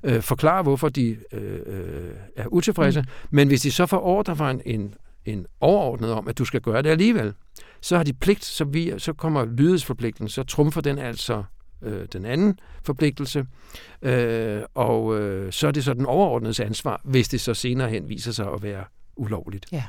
[0.05, 3.01] øh, forklare, hvorfor de øh, øh, er utilfredse.
[3.01, 3.07] Mm.
[3.31, 6.61] Men hvis de så får ordre fra en, en, en overordnet om, at du skal
[6.61, 7.35] gøre det alligevel,
[7.81, 11.45] så har de pligt, så, vi, så kommer lydighedsforpligtelsen, så trumfer den altså
[11.83, 13.47] øh, den anden forpligtelse,
[14.03, 18.09] øh, og øh, så er det så den overordnede ansvar, hvis det så senere hen
[18.09, 18.85] viser sig at være
[19.17, 19.67] ulovligt.
[19.73, 19.85] Ja.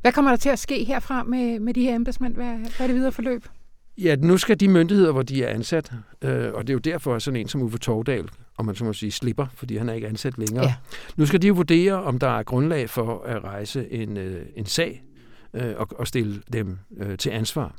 [0.00, 2.34] Hvad kommer der til at ske herfra med, med de her embedsmænd?
[2.34, 3.44] Hvad, hvad er det videre forløb?
[3.98, 7.14] Ja, nu skal de myndigheder, hvor de er ansat, øh, og det er jo derfor,
[7.14, 9.92] at sådan en som Uffe Tordal, om man så må sige, slipper, fordi han er
[9.92, 10.64] ikke ansat længere.
[10.64, 10.74] Ja.
[11.16, 14.66] Nu skal de jo vurdere, om der er grundlag for at rejse en, øh, en
[14.66, 15.02] sag
[15.54, 17.74] øh, og, og stille dem øh, til ansvar.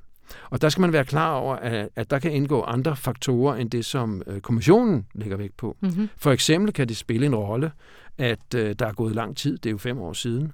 [0.49, 3.69] Og der skal man være klar over, at, at der kan indgå andre faktorer end
[3.69, 5.77] det, som øh, kommissionen lægger vægt på.
[5.81, 6.09] Mm-hmm.
[6.17, 7.71] For eksempel kan det spille en rolle,
[8.17, 10.51] at øh, der er gået lang tid, det er jo fem år siden,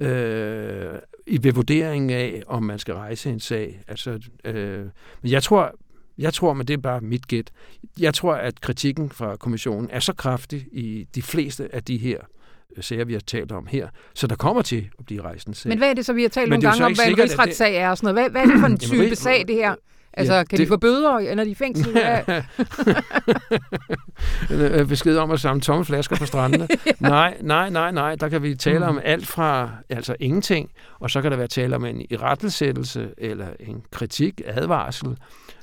[0.00, 0.06] ja.
[0.06, 3.80] øh, i ved vurderingen af, om man skal rejse en sag.
[3.88, 4.84] Altså, øh,
[5.22, 5.74] men jeg tror,
[6.18, 7.50] jeg tror, men det er bare mit gæt,
[8.00, 12.18] jeg tror, at kritikken fra kommissionen er så kraftig i de fleste af de her
[12.80, 13.88] sager, vi har talt om her.
[14.14, 15.68] Så der kommer til at blive rejst en sag.
[15.68, 17.90] Men hvad er det så, vi har talt nogle gange om, hvad en rigsretssag er
[17.90, 18.30] og sådan noget?
[18.30, 19.74] Hvad, hvad er det for en type sag, det her?
[20.16, 20.64] Altså, ja, kan det...
[20.64, 21.96] de få bøder, når de i fængsel?
[21.96, 22.42] Ja.
[24.88, 26.68] Besked om at samle tomme flasker på strandene.
[26.86, 26.92] ja.
[27.00, 28.14] Nej, nej, nej, nej.
[28.14, 28.84] Der kan vi tale mm.
[28.84, 33.48] om alt fra altså ingenting, og så kan der være tale om en irettelsættelse, eller
[33.60, 35.16] en kritik, advarsel,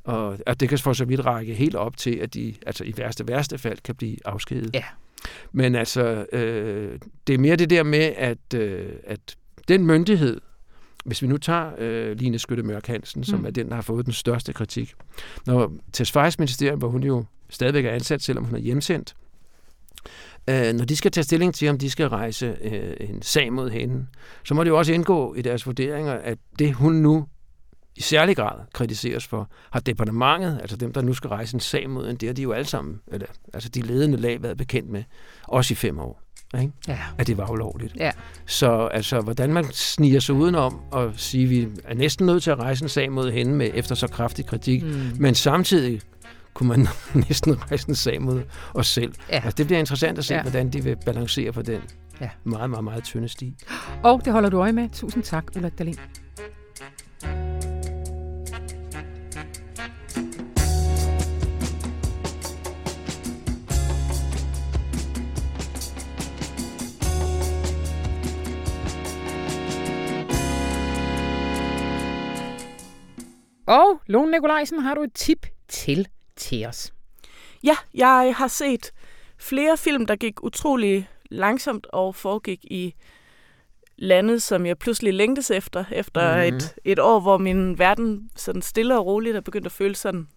[0.04, 2.94] og at det kan for så vidt række helt op til, at de altså i
[2.98, 4.74] værste værste fald kan blive afskediget.
[4.74, 4.84] Ja.
[5.52, 9.36] Men altså, øh, det er mere det der med, at, øh, at
[9.68, 10.42] den myndighed,
[11.04, 13.46] hvis vi nu tager øh, Line Skytte Mørk Hansen, som mm.
[13.46, 14.94] er den, der har fået den største kritik.
[15.46, 19.16] Når Tesfajs ministerium, hvor hun jo stadigvæk er ansat, selvom hun er hjemsendt,
[20.50, 23.70] øh, når de skal tage stilling til, om de skal rejse øh, en sag mod
[23.70, 24.06] hende,
[24.44, 27.28] så må det jo også indgå i deres vurderinger, at det hun nu
[27.96, 31.90] i særlig grad kritiseres for, har departementet, altså dem, der nu skal rejse en sag
[31.90, 34.90] mod en, det har de jo alle sammen, eller, altså de ledende lag, været bekendt
[34.90, 35.04] med,
[35.48, 36.23] også i fem år.
[36.62, 36.74] Ikke?
[36.88, 36.98] Ja.
[37.18, 37.96] At det var ulovligt.
[37.96, 38.12] Ja.
[38.46, 42.52] Så altså, hvordan man sniger sig udenom og sige, at vi er næsten nødt til
[42.52, 45.12] at rejse en sag mod hende med efter så kraftig kritik, mm.
[45.20, 46.02] men samtidig
[46.54, 46.88] kunne man
[47.28, 48.42] næsten rejse en sag mod
[48.74, 49.14] os selv.
[49.30, 49.36] Ja.
[49.36, 50.42] Altså, det bliver interessant at se, ja.
[50.42, 51.82] hvordan de vil balancere på den
[52.22, 52.30] ja.
[52.44, 53.56] meget, meget, meget tynde sti.
[54.04, 54.90] Og det holder du øje med.
[54.90, 55.98] Tusind tak, Ulla Dahlin.
[73.66, 76.94] Og Lone Nikolajsen, har du et tip til til os?
[77.64, 78.92] Ja, jeg har set
[79.38, 82.96] flere film, der gik utrolig langsomt og foregik i
[83.98, 86.56] landet, som jeg pludselig længtes efter, efter mm.
[86.56, 90.28] et, et år, hvor min verden sådan stille og roligt er begyndt at føle sådan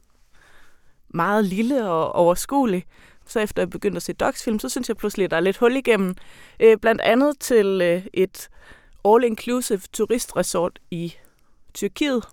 [1.08, 2.84] meget lille og overskuelig.
[3.26, 5.56] Så efter jeg begyndte at se docsfilm, så synes jeg pludselig, at der er lidt
[5.56, 6.14] hul igennem.
[6.60, 8.48] Øh, blandt andet til øh, et
[9.08, 11.14] all-inclusive turistresort i
[11.74, 12.24] Tyrkiet,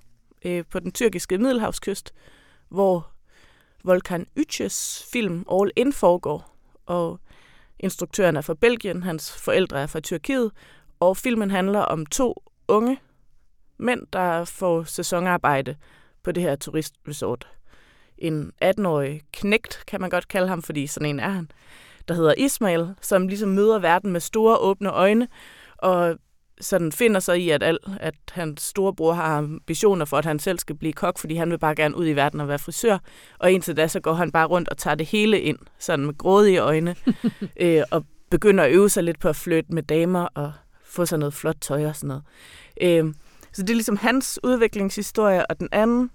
[0.46, 2.14] øh, på den tyrkiske middelhavskyst,
[2.70, 3.12] hvor
[3.84, 6.56] Volkan Yches film All In foregår.
[6.86, 7.20] Og
[7.80, 10.52] instruktøren er fra Belgien, hans forældre er fra Tyrkiet,
[11.00, 13.00] og filmen handler om to unge
[13.78, 15.76] mænd, der får sæsonarbejde
[16.24, 17.48] på det her turistresort.
[18.18, 21.52] En 18-årig knægt, kan man godt kalde ham, fordi sådan en er han,
[22.08, 25.28] der hedder Ismail, som ligesom møder verden med store åbne øjne,
[25.78, 26.18] og
[26.62, 30.60] sådan finder sig i, at, al, at hans storebror har ambitioner for, at han selv
[30.60, 32.98] skal blive kok, fordi han vil bare gerne ud i verden og være frisør.
[33.40, 36.18] Og indtil da, så går han bare rundt og tager det hele ind, sådan med
[36.18, 36.96] grådige øjne,
[37.62, 41.20] øh, og begynder at øve sig lidt på at flytte med damer og få sig
[41.20, 42.24] noget flot tøj og sådan noget.
[42.82, 43.14] Øh,
[43.54, 46.10] så det er ligesom hans udviklingshistorie, og den anden,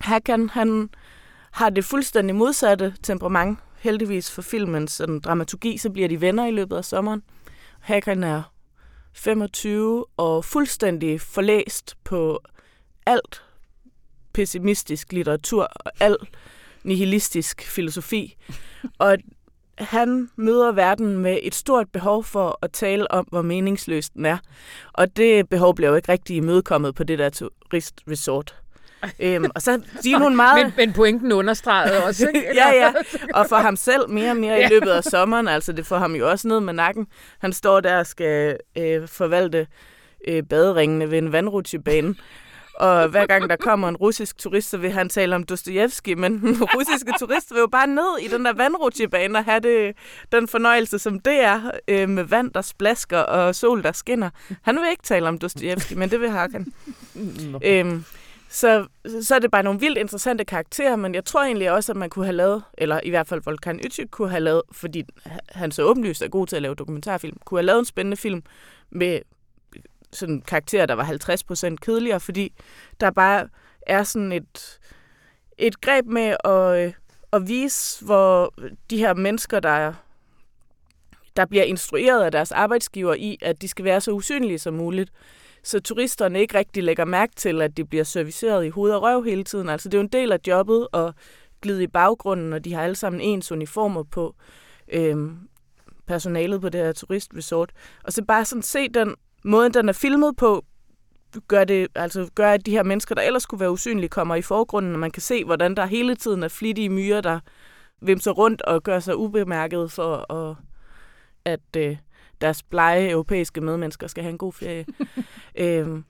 [0.00, 0.90] Hakan, han
[1.50, 3.58] har det fuldstændig modsatte temperament.
[3.78, 7.22] Heldigvis for filmens sådan, dramaturgi, så bliver de venner i løbet af sommeren.
[7.80, 8.42] Hakan er
[9.12, 12.40] 25 og fuldstændig forlæst på
[13.06, 13.42] alt
[14.32, 16.16] pessimistisk litteratur og al
[16.84, 18.36] nihilistisk filosofi.
[18.98, 19.18] Og
[19.78, 24.38] han møder verden med et stort behov for at tale om, hvor meningsløst den er.
[24.92, 28.56] Og det behov bliver jo ikke rigtig imødekommet på det der turistresort.
[29.20, 30.64] Øhm, og så siger nogle meget...
[30.64, 32.48] Men, men pointen understregede også, ikke?
[32.60, 32.92] ja, ja.
[33.38, 36.14] Og for ham selv mere og mere i løbet af sommeren, altså det får ham
[36.14, 37.06] jo også ned med nakken.
[37.38, 39.66] Han står der og skal øh, forvalte
[40.28, 42.14] øh, baderingene ved en vandrutsjebane.
[42.80, 46.56] Og hver gang der kommer en russisk turist, så vil han tale om Dostojevski, men
[46.76, 49.96] russiske turister vil jo bare ned i den der vandrutsjebane og have det,
[50.32, 54.30] den fornøjelse, som det er, øh, med vand, der splasker og sol, der skinner.
[54.62, 56.72] Han vil ikke tale om Dostojevski, men det vil Hakan.
[57.64, 58.04] øhm,
[58.52, 58.86] så,
[59.22, 62.10] så er det bare nogle vildt interessante karakterer, men jeg tror egentlig også, at man
[62.10, 65.04] kunne have lavet, eller i hvert fald Volkan Ytchik kunne have lavet, fordi
[65.48, 68.42] han så åbenlyst er god til at lave dokumentarfilm, kunne have lavet en spændende film
[68.90, 69.20] med
[70.12, 71.04] sådan karakterer, der var
[71.72, 72.52] 50% kedeligere, fordi
[73.00, 73.48] der bare
[73.86, 74.78] er sådan et,
[75.58, 76.92] et greb med at, øh,
[77.32, 78.54] at vise, hvor
[78.90, 79.92] de her mennesker, der er
[81.36, 85.10] der bliver instrueret af deres arbejdsgiver i, at de skal være så usynlige som muligt
[85.62, 89.22] så turisterne ikke rigtig lægger mærke til, at de bliver serviceret i hoved og røv
[89.22, 89.68] hele tiden.
[89.68, 91.12] Altså det er jo en del af jobbet at
[91.62, 94.34] glide i baggrunden, og de har alle sammen ens uniformer på
[94.92, 95.38] øhm,
[96.06, 97.72] personalet på det her turistresort.
[98.04, 100.64] Og så bare sådan se den måde, den er filmet på,
[101.48, 104.42] gør, det, altså gør, at de her mennesker, der ellers skulle være usynlige, kommer i
[104.42, 107.40] forgrunden, og man kan se, hvordan der hele tiden er flittige myrer, der
[108.00, 110.56] vimser rundt og gør sig ubemærket for at,
[111.44, 111.96] at øh,
[112.40, 114.86] deres blege europæiske medmennesker skal have en god ferie.
[115.64, 116.04] øhm,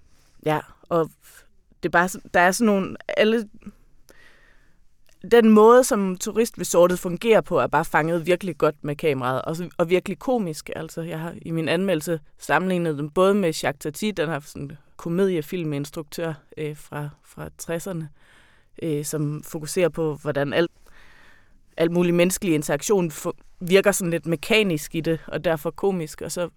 [0.46, 1.10] ja, og
[1.82, 3.48] det er bare, der er sådan nogle, alle,
[5.32, 9.90] den måde, som turistresortet fungerer på, er bare fanget virkelig godt med kameraet, og, og
[9.90, 10.70] virkelig komisk.
[10.76, 14.72] Altså, jeg har i min anmeldelse sammenlignet dem både med Jacques Tati, den har sådan
[14.96, 18.04] komediefilminstruktør øh, fra, fra 60'erne,
[18.82, 20.70] øh, som fokuserer på, hvordan alt,
[21.76, 23.10] alt mulig menneskelig interaktion
[23.60, 26.20] virker sådan lidt mekanisk i det, og derfor komisk.
[26.20, 26.48] Og, så,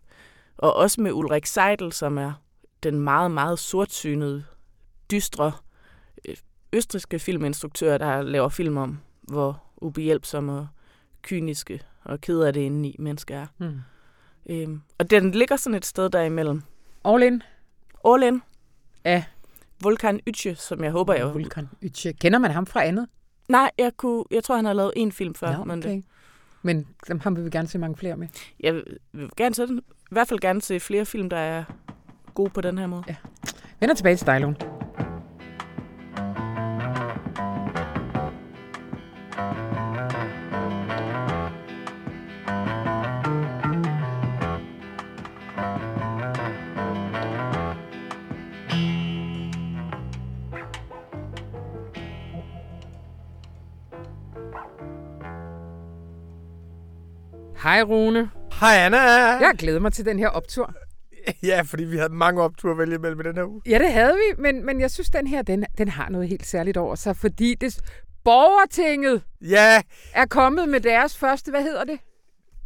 [0.58, 2.34] og også med Ulrik Seidel, som er
[2.84, 4.44] den meget, meget sortsynede,
[5.12, 5.52] dystre
[6.28, 6.36] øh,
[6.74, 10.68] østriske filminstruktør, der laver film om, hvor ubehjælpsomme og
[11.22, 13.48] kyniske og ked af det indeni mennesker er.
[13.58, 13.80] Mm.
[14.50, 16.62] Øhm, og den ligger sådan et sted derimellem.
[17.06, 17.44] All in?
[18.06, 18.42] All in.
[19.06, 19.24] Ja.
[19.84, 21.34] Vulkan Ytche, som jeg håber, jeg...
[21.34, 22.14] Vulkan Ytche.
[22.14, 23.08] Kender man ham fra andet?
[23.50, 25.50] Nej, jeg, kunne, jeg tror, han har lavet en film før.
[25.50, 25.68] Ja, okay.
[25.68, 26.04] men, det.
[26.64, 26.88] Men
[27.22, 28.28] ham vil vi gerne se mange flere med.
[28.60, 28.84] Jeg vil
[29.38, 29.80] gerne se, i
[30.12, 31.64] hvert fald gerne se flere film, der er
[32.34, 33.04] gode på den her måde.
[33.08, 33.16] Ja.
[33.80, 34.56] Vender tilbage til dig, Lone.
[57.64, 58.30] Hej Rune.
[58.60, 58.98] Hej Anna.
[58.98, 60.74] Jeg glæder mig til den her optur.
[61.44, 63.62] Ja, fordi vi havde mange opture at vælge mellem den her uge.
[63.66, 66.46] Ja, det havde vi, men, men jeg synes, den her, den, den har noget helt
[66.46, 67.80] særligt over sig, fordi det
[68.24, 69.82] borgertinget ja.
[70.14, 72.00] er kommet med deres første, hvad hedder det?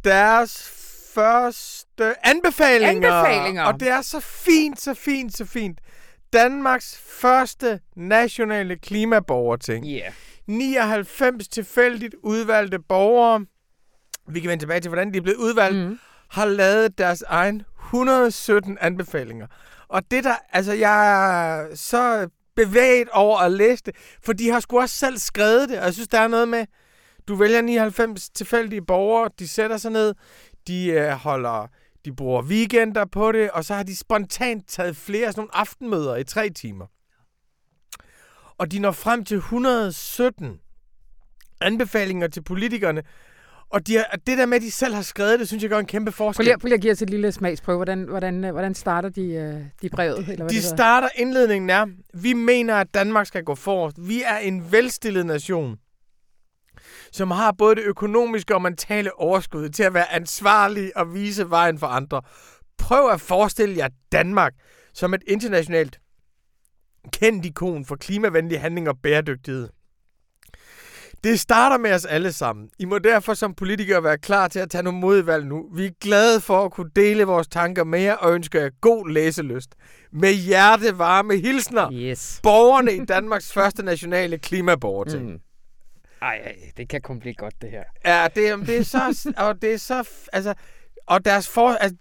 [0.04, 0.70] Deres
[1.14, 3.12] første anbefalinger.
[3.12, 3.64] Anbefalinger.
[3.64, 5.78] Og det er så fint, så fint, så fint.
[6.32, 9.86] Danmarks første nationale klimaborgerting.
[9.86, 9.98] Ja.
[9.98, 10.12] Yeah.
[10.46, 13.44] 99 tilfældigt udvalgte borgere
[14.34, 15.98] vi kan vende tilbage til, hvordan de er blevet udvalgt, mm.
[16.30, 19.46] har lavet deres egen 117 anbefalinger.
[19.88, 21.10] Og det der, altså jeg
[21.60, 25.78] er så bevæget over at læse det, for de har sgu også selv skrevet det,
[25.78, 26.66] og jeg synes, der er noget med,
[27.28, 30.14] du vælger 99 tilfældige borgere, de sætter sig ned,
[30.66, 31.66] de øh, holder,
[32.04, 36.16] de bruger weekender på det, og så har de spontant taget flere sådan nogle aftenmøder
[36.16, 36.86] i tre timer.
[38.58, 40.60] Og de når frem til 117
[41.60, 43.02] anbefalinger til politikerne,
[43.70, 45.86] og de, det der med, at de selv har skrevet det, synes jeg gør en
[45.86, 46.44] kæmpe forskel.
[46.44, 47.76] Prøv lige, prøv lige at give os et lille smagsprøve.
[47.76, 50.18] Hvordan, hvordan, hvordan starter de, øh, de brevet?
[50.18, 53.96] Eller hvad de starter, indledningen er, vi mener, at Danmark skal gå forrest.
[54.08, 55.76] Vi er en velstillet nation,
[57.12, 61.78] som har både det økonomiske og mentale overskud til at være ansvarlig og vise vejen
[61.78, 62.22] for andre.
[62.78, 64.52] Prøv at forestille jer Danmark
[64.94, 66.00] som et internationalt
[67.12, 69.68] kendt ikon for klimavenlig handling og bæredygtighed.
[71.24, 72.70] Det starter med os alle sammen.
[72.78, 75.68] I må derfor som politikere være klar til at tage nogle modvalg nu.
[75.74, 79.10] Vi er glade for at kunne dele vores tanker med jer og ønsker jer god
[79.10, 79.74] læselyst.
[80.12, 81.92] Med hjertevarme hilsner.
[81.92, 82.40] Yes.
[82.42, 85.30] Borgerne i Danmarks første nationale klimaborgerting.
[85.30, 85.38] Mm.
[86.22, 87.84] Ej, ej, det kan kun blive godt, det her.
[88.04, 89.32] Ja, det, det er så...
[89.36, 90.08] og det er så...
[90.32, 90.54] Altså,
[91.06, 91.68] og deres for...
[91.68, 91.96] Altså,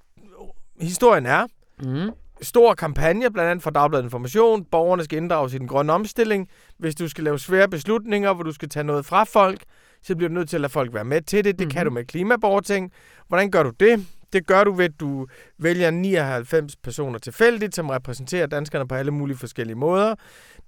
[0.79, 1.47] historien er,
[1.79, 4.65] mm stor kampagne, blandt andet fra Dagbladet Information.
[4.65, 6.49] Borgerne skal inddrages i den grønne omstilling.
[6.77, 9.63] Hvis du skal lave svære beslutninger, hvor du skal tage noget fra folk,
[10.03, 11.45] så bliver du nødt til at lade folk være med til det.
[11.45, 11.71] Det mm-hmm.
[11.71, 12.91] kan du med klimaborgerting.
[13.27, 14.07] Hvordan gør du det?
[14.33, 19.11] Det gør du ved, at du vælger 99 personer tilfældigt, som repræsenterer danskerne på alle
[19.11, 20.15] mulige forskellige måder.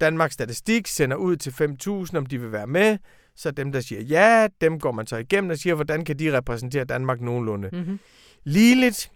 [0.01, 2.97] Danmarks Statistik sender ud til 5.000, om de vil være med.
[3.35, 6.37] Så dem, der siger ja, dem går man så igennem og siger, hvordan kan de
[6.37, 7.69] repræsentere Danmark nogenlunde.
[7.73, 7.99] Mm-hmm.
[8.43, 9.11] Ligeligt,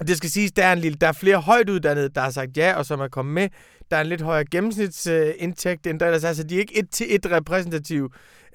[0.00, 2.56] det skal siges, der er, en lille, der er flere højt uddannede, der har sagt
[2.56, 3.48] ja, og som er kommet med.
[3.90, 6.24] Der er en lidt højere gennemsnitsindtægt end der ellers.
[6.24, 8.04] Altså, de er ikke et til et repræsentativ.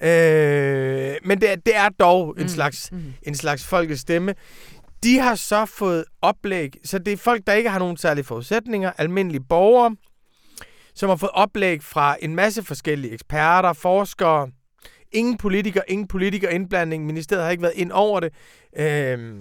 [0.02, 2.48] Øh, men det er, det er dog en, mm.
[2.48, 3.12] slags, mm.
[3.22, 4.34] en slags folkets stemme.
[5.02, 8.92] De har så fået oplæg, så det er folk, der ikke har nogen særlige forudsætninger,
[8.98, 9.96] almindelige borgere,
[10.94, 14.50] som har fået oplæg fra en masse forskellige eksperter, forskere,
[15.12, 17.06] ingen politikere, ingen politiker indblanding.
[17.06, 18.32] Ministeriet har ikke været ind over det.
[18.76, 19.40] Øh,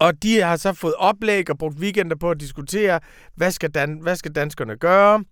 [0.00, 3.00] og de har så fået oplæg og brugt weekender på at diskutere,
[3.36, 5.24] hvad skal, dan- hvad skal danskerne gøre.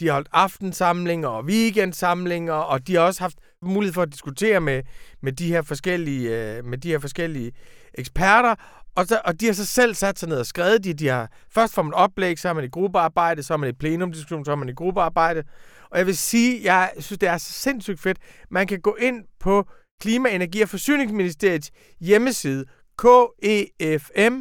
[0.00, 4.60] De har holdt aftensamlinger og weekendsamlinger, og de har også haft mulighed for at diskutere
[4.60, 4.82] med,
[5.22, 7.52] med, de, her forskellige, øh, med de her forskellige
[7.94, 8.54] eksperter.
[8.96, 10.94] Og, så, og de har så selv sat sig ned og skrevet de.
[10.94, 13.72] de har, først får man oplæg, så har man i gruppearbejde, så har man i
[13.72, 15.42] plenumdiskussion, så har man i gruppearbejde.
[15.90, 18.18] Og jeg vil sige, jeg synes, det er så sindssygt fedt.
[18.50, 19.68] Man kan gå ind på
[20.00, 22.64] Klima-, Energi- og Forsyningsministeriets hjemmeside,
[22.98, 24.36] kefm.dk,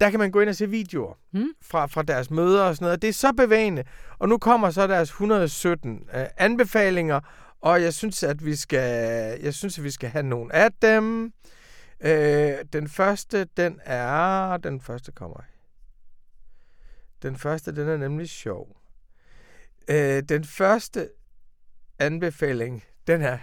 [0.00, 1.48] der kan man gå ind og se videoer mm.
[1.62, 3.02] fra, fra deres møder og sådan noget.
[3.02, 3.84] Det er så bevægende.
[4.18, 7.20] Og nu kommer så deres 117 øh, anbefalinger,
[7.60, 8.90] og jeg synes, at vi skal,
[9.42, 11.32] jeg synes, at vi skal have nogle af dem.
[12.00, 14.56] Øh, den første, den er...
[14.56, 15.40] Den første kommer.
[17.22, 18.76] Den første, den er nemlig sjov.
[19.88, 21.08] Øh, den første
[21.98, 23.38] anbefaling, den er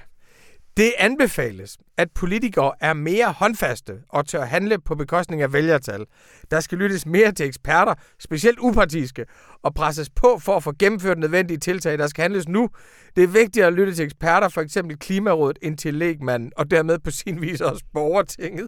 [0.81, 6.05] det anbefales, at politikere er mere håndfaste og tør handle på bekostning af vælgertal.
[6.51, 9.25] Der skal lyttes mere til eksperter, specielt upartiske,
[9.63, 12.69] og presses på for at få gennemført nødvendige tiltag, der skal handles nu.
[13.15, 16.99] Det er vigtigt at lytte til eksperter, for eksempel Klimarådet, ind til lægmanden, og dermed
[16.99, 18.67] på sin vis også borgertinget.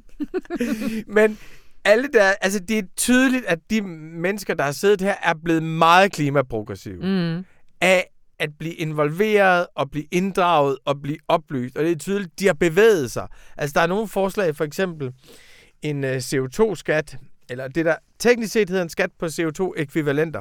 [1.18, 1.38] Men
[1.86, 5.64] alle der, altså det er tydeligt, at de mennesker, der har siddet her, er blevet
[5.64, 6.98] meget klimaprogressive.
[6.98, 7.46] Mm.
[7.82, 8.13] Af
[8.44, 11.78] at blive involveret og blive inddraget og blive oplyst.
[11.78, 13.28] Og det er tydeligt, de har bevæget sig.
[13.58, 15.14] Altså, der er nogle forslag, for eksempel
[15.82, 17.18] en øh, CO2-skat,
[17.50, 20.40] eller det der teknisk set hedder en skat på CO2-ekvivalenter,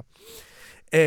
[0.94, 1.00] øh,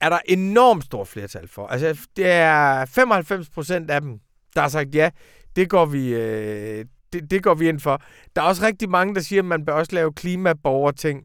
[0.00, 1.66] er der enormt stort flertal for.
[1.66, 4.18] Altså, det er 95 procent af dem,
[4.54, 5.10] der har sagt ja,
[5.56, 6.14] det går vi...
[6.14, 8.02] Øh, det, det går vi ind for.
[8.36, 11.24] Der er også rigtig mange, der siger, at man bør også lave klimaborgerting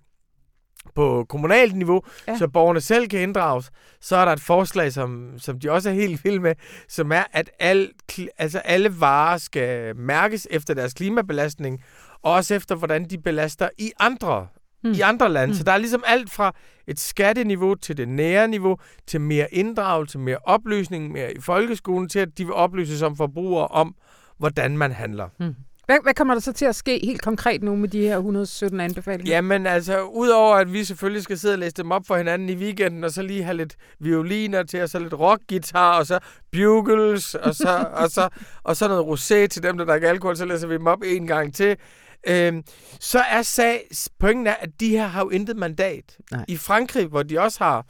[0.97, 2.37] på kommunalt niveau, ja.
[2.37, 3.71] så borgerne selv kan inddrages.
[4.01, 6.55] Så er der et forslag, som, som de også er helt vilde med,
[6.87, 7.89] som er, at al,
[8.37, 11.83] altså alle varer skal mærkes efter deres klimabelastning,
[12.21, 14.47] og også efter, hvordan de belaster i andre
[14.83, 14.91] mm.
[14.91, 15.51] i andre lande.
[15.51, 15.57] Mm.
[15.57, 16.55] Så der er ligesom alt fra
[16.87, 18.77] et skatteniveau til det nære niveau,
[19.07, 23.67] til mere inddragelse, mere oplysning, mere i folkeskolen, til at de vil oplyse som forbrugere
[23.67, 23.95] om,
[24.37, 25.29] hvordan man handler.
[25.39, 25.55] Mm.
[25.87, 28.79] Hvad, hvad kommer der så til at ske helt konkret nu med de her 117
[28.79, 29.35] anbefalinger?
[29.35, 32.55] Jamen altså, udover at vi selvfølgelig skal sidde og læse dem op for hinanden i
[32.55, 36.19] weekenden, og så lige have lidt violiner til, og så lidt rockgitar, og så
[36.51, 38.29] bugles, og så, og så,
[38.63, 41.27] og så noget rosé til dem, der drikker alkohol, så læser vi dem op en
[41.27, 41.77] gang til.
[42.27, 42.63] Øhm,
[42.99, 43.87] så er sag,
[44.19, 46.17] pointen er, at de her har jo intet mandat.
[46.31, 46.45] Nej.
[46.47, 47.85] I Frankrig, hvor de også har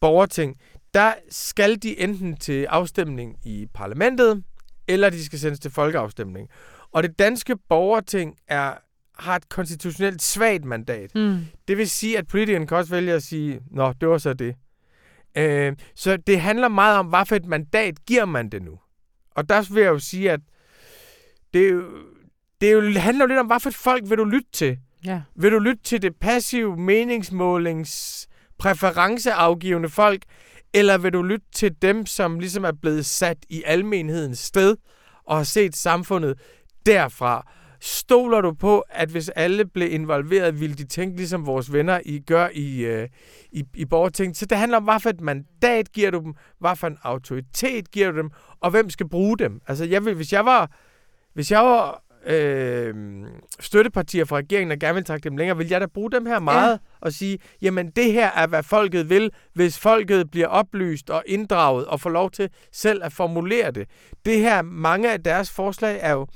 [0.00, 0.56] borgerting,
[0.94, 4.42] der skal de enten til afstemning i parlamentet,
[4.88, 6.48] eller de skal sendes til folkeafstemning.
[6.96, 8.74] Og det danske borgerting er,
[9.18, 11.14] har et konstitutionelt svagt mandat.
[11.14, 11.38] Mm.
[11.68, 14.54] Det vil sige, at politikerne kan også vælge at sige, nå, det var så det.
[15.36, 18.78] Øh, så det handler meget om, hvad for et mandat giver man det nu.
[19.30, 20.40] Og der vil jeg jo sige, at
[21.54, 21.84] det, jo,
[22.60, 24.78] det jo handler jo lidt om, hvad for et folk vil du lytte til.
[25.04, 25.22] Ja.
[25.34, 28.26] Vil du lytte til det passive meningsmålings
[28.58, 30.22] præferenceafgivende folk,
[30.74, 34.76] eller vil du lytte til dem, som ligesom er blevet sat i almenhedens sted
[35.24, 36.38] og har set samfundet
[36.86, 37.46] derfra?
[37.80, 42.18] Stoler du på, at hvis alle blev involveret, ville de tænke ligesom vores venner I
[42.18, 43.08] gør i, øh,
[43.52, 44.36] i, i borgerting?
[44.36, 47.90] Så det handler om, hvad for et mandat giver du dem, hvad for en autoritet
[47.90, 48.30] giver du dem,
[48.60, 49.60] og hvem skal bruge dem.
[49.68, 50.70] Altså, jeg vil, hvis jeg var,
[51.34, 52.94] hvis jeg var øh,
[53.60, 56.38] støttepartier fra regeringen, der gerne vil trække dem længere, vil jeg da bruge dem her
[56.38, 56.78] meget ja.
[57.00, 61.86] og sige, jamen det her er, hvad folket vil, hvis folket bliver oplyst og inddraget
[61.86, 63.88] og får lov til selv at formulere det.
[64.24, 66.26] Det her, mange af deres forslag er jo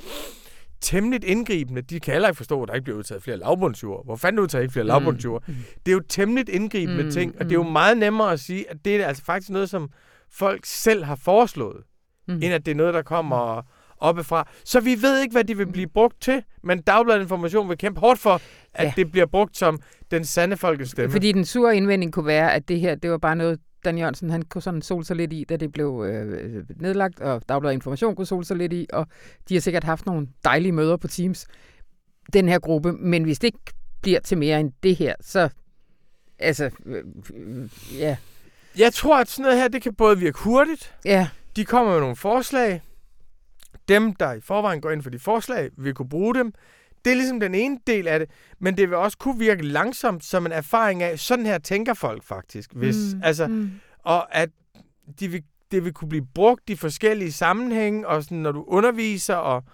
[0.80, 1.82] temmelig indgribende.
[1.82, 4.04] De kan heller ikke forstå, at der ikke bliver udtaget flere lavbundsjord.
[4.04, 4.88] Hvor fanden udtager ikke flere mm.
[4.88, 5.44] lavbundsjord?
[5.46, 5.54] Mm.
[5.86, 7.10] Det er jo temmelig indgribende mm.
[7.10, 7.72] ting, og det er jo mm.
[7.72, 9.88] meget nemmere at sige, at det er altså faktisk noget, som
[10.32, 11.82] folk selv har foreslået,
[12.28, 12.34] mm.
[12.34, 13.62] end at det er noget, der kommer
[13.98, 14.48] oppefra.
[14.64, 18.00] Så vi ved ikke, hvad de vil blive brugt til, men Dagbladet Information vil kæmpe
[18.00, 18.40] hårdt for,
[18.74, 18.92] at ja.
[18.96, 19.78] det bliver brugt som
[20.10, 21.12] den sande folkets stemme.
[21.12, 24.30] Fordi den sure indvending kunne være, at det her, det var bare noget, Dan Jørgensen,
[24.30, 28.16] han kunne sådan sol sig lidt i, da det blev øh, nedlagt, og Dagbladet Information
[28.16, 29.06] kunne sol sig lidt i, og
[29.48, 31.46] de har sikkert haft nogle dejlige møder på Teams,
[32.32, 33.72] den her gruppe, men hvis det ikke
[34.02, 35.48] bliver til mere end det her, så
[36.38, 37.04] altså, øh,
[37.34, 37.68] øh,
[37.98, 38.16] ja.
[38.78, 41.28] Jeg tror, at sådan noget her, det kan både virke hurtigt, ja.
[41.56, 42.82] de kommer med nogle forslag,
[43.88, 46.52] dem, der i forvejen går ind for de forslag, vil kunne bruge dem.
[47.04, 50.24] Det er ligesom den ene del af det, men det vil også kunne virke langsomt
[50.24, 52.70] som en erfaring af, sådan her tænker folk faktisk.
[52.74, 53.70] Hvis, mm, altså, mm.
[53.98, 54.50] Og at
[55.20, 59.34] de vil, det vil kunne blive brugt i forskellige sammenhænge, og sådan, når du underviser,
[59.34, 59.64] og,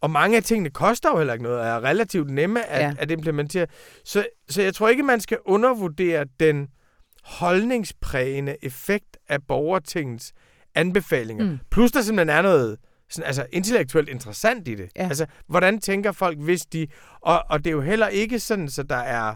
[0.00, 2.92] og mange af tingene koster jo heller ikke noget, og er relativt nemme at, ja.
[2.98, 3.66] at implementere.
[4.04, 6.68] Så, så jeg tror ikke, man skal undervurdere den
[7.24, 10.32] holdningsprægende effekt af borgertingets
[10.74, 11.44] anbefalinger.
[11.44, 11.58] Mm.
[11.70, 12.78] Plus der simpelthen er noget
[13.10, 14.90] sådan, altså, intellektuelt interessant i det.
[14.96, 15.08] Ja.
[15.08, 16.86] Altså, hvordan tænker folk, hvis de...
[17.20, 19.34] Og, og det er jo heller ikke sådan, så der er...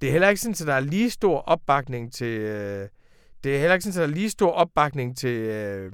[0.00, 2.26] Det er heller ikke sådan, så der er lige stor opbakning til...
[2.38, 2.88] Øh,
[3.44, 5.38] det er heller ikke sådan, så der er lige stor opbakning til...
[5.38, 5.92] Øh,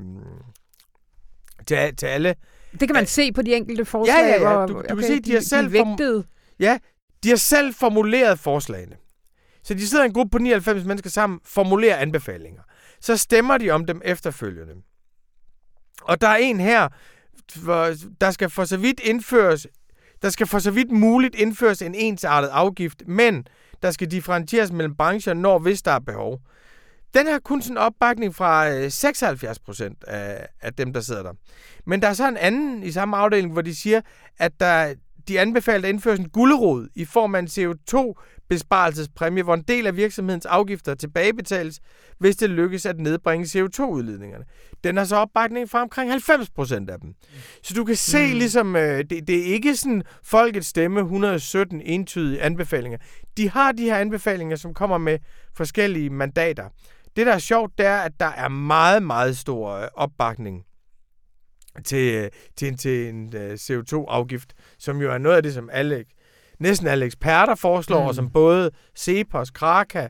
[1.66, 2.34] til, til alle.
[2.80, 4.14] Det kan man se på de enkelte forslag.
[4.14, 4.66] Ja, ja, ja.
[4.66, 5.72] Du, du okay, kan se, de, de har selv...
[5.72, 6.24] De
[6.60, 6.78] ja,
[7.22, 8.96] de har selv formuleret forslagene.
[9.62, 12.62] Så de sidder en gruppe på 99 mennesker sammen, formulerer anbefalinger.
[13.00, 14.74] Så stemmer de om dem efterfølgende.
[16.02, 16.88] Og der er en her,
[18.20, 19.66] der skal for så vidt indføres,
[20.22, 23.46] der skal for så vidt muligt indføres en ensartet afgift, men
[23.82, 26.40] der skal differentieres mellem brancher, når hvis der er behov.
[27.14, 31.32] Den har kun sådan opbakning fra øh, 76 procent af, af dem, der sidder der.
[31.86, 34.00] Men der er så en anden i samme afdeling, hvor de siger,
[34.38, 34.94] at der,
[35.28, 38.12] de anbefaler at indføre en gulderod i form af en CO2
[38.52, 41.80] besparelsespræmie, hvor en del af virksomhedens afgifter tilbagebetales,
[42.18, 44.44] hvis det lykkes at nedbringe CO2-udledningerne.
[44.84, 47.14] Den har så opbakning fra omkring 90 procent af dem.
[47.62, 48.38] Så du kan se mm.
[48.38, 52.98] ligesom, øh, det, det er ikke sådan folkets stemme 117 entydige anbefalinger.
[53.36, 55.18] De har de her anbefalinger, som kommer med
[55.56, 56.68] forskellige mandater.
[57.16, 60.64] Det, der er sjovt, det er, at der er meget, meget stor øh, opbakning
[61.84, 65.70] til, øh, til, en, til en uh, CO2-afgift, som jo er noget af det, som
[65.72, 66.04] alle
[66.62, 68.06] næsten alle eksperter foreslår, mm.
[68.06, 70.08] og som både CEPOS, Kraka,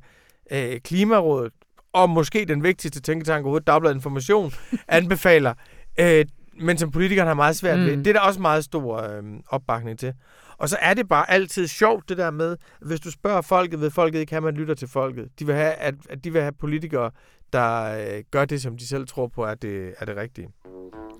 [0.52, 1.52] øh, Klimarådet
[1.92, 4.52] og måske den vigtigste tænketank overhovedet, Dagbladet Information,
[4.88, 5.54] anbefaler,
[6.00, 6.24] øh,
[6.60, 7.84] men som politikerne har meget svært mm.
[7.84, 7.96] ved.
[7.96, 10.14] Det er der også meget stor øh, opbakning til.
[10.58, 13.90] Og så er det bare altid sjovt, det der med, hvis du spørger folket, ved
[13.90, 15.28] folket ikke at man lytter til folket.
[15.38, 17.10] De vil have, at, at de vil have politikere,
[17.52, 20.48] der øh, gør det, som de selv tror på, er det, er det rigtige.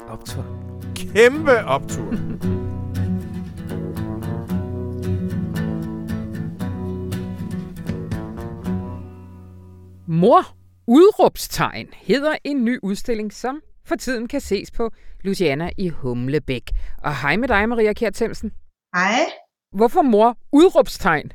[0.09, 0.45] Optur.
[0.95, 2.15] Kæmpe optur.
[10.09, 14.91] Mor udråbstegn hedder en ny udstilling, som for tiden kan ses på
[15.25, 16.71] Luciana i Humlebæk.
[16.99, 18.51] Og hej med dig, Maria Kjær
[18.95, 19.33] Hej.
[19.73, 21.33] Hvorfor mor udråbstegn?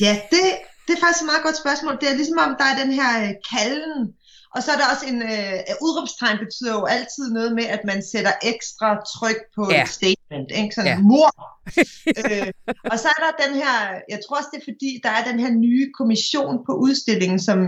[0.00, 0.40] Ja, det,
[0.86, 1.94] det er faktisk et meget godt spørgsmål.
[2.00, 4.14] Det er ligesom om, der er den her øh, kalden
[4.58, 8.00] og så er der også en øh, udråbstegn betyder jo altid noget med, at man
[8.12, 9.82] sætter ekstra tryk på ja.
[9.82, 10.48] et statement.
[10.60, 10.74] Ikke?
[10.74, 10.98] Sådan, ja.
[11.12, 11.30] mor.
[12.20, 12.50] øh,
[12.92, 13.74] og så er der den her,
[14.12, 17.58] jeg tror også det er fordi, der er den her nye kommission på udstillingen, som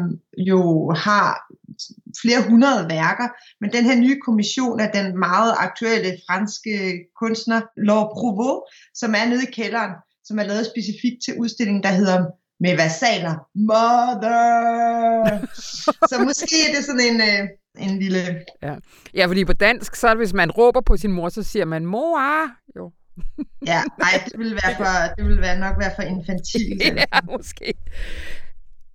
[0.50, 0.60] jo
[1.06, 1.28] har
[2.22, 3.28] flere hundrede værker,
[3.60, 6.74] men den her nye kommission er den meget aktuelle franske
[7.20, 8.62] kunstner Laure Prouveau,
[8.94, 9.92] som er nede i kælderen,
[10.24, 12.18] som er lavet specifikt til udstillingen, der hedder
[12.60, 13.34] med versaler.
[13.54, 15.46] Mother!
[16.10, 17.48] så måske er det sådan en, øh,
[17.78, 18.44] en lille...
[18.62, 18.74] Ja.
[19.14, 22.20] ja, fordi på dansk, så hvis man råber på sin mor, så siger man mor.
[22.76, 22.92] Jo.
[23.66, 26.82] ja, nej, det vil, være for, det vil være nok være for infantil.
[27.12, 27.74] ja, måske.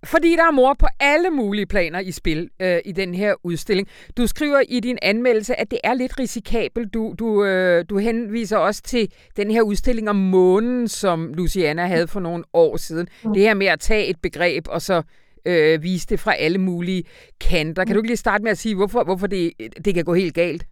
[0.06, 3.88] Fordi der er mor på alle mulige planer i spil øh, i den her udstilling.
[4.18, 6.94] Du skriver i din anmeldelse, at det er lidt risikabelt.
[6.94, 12.08] Du, du, øh, du henviser også til den her udstilling om månen, som Luciana havde
[12.08, 13.08] for nogle år siden.
[13.24, 13.34] Mm.
[13.34, 15.02] Det her med at tage et begreb og så
[15.46, 17.04] øh, vise det fra alle mulige
[17.42, 17.86] kanter.
[17.86, 19.52] Kan du ikke lige starte med at sige, hvorfor, hvorfor det,
[19.86, 20.66] det kan gå helt galt?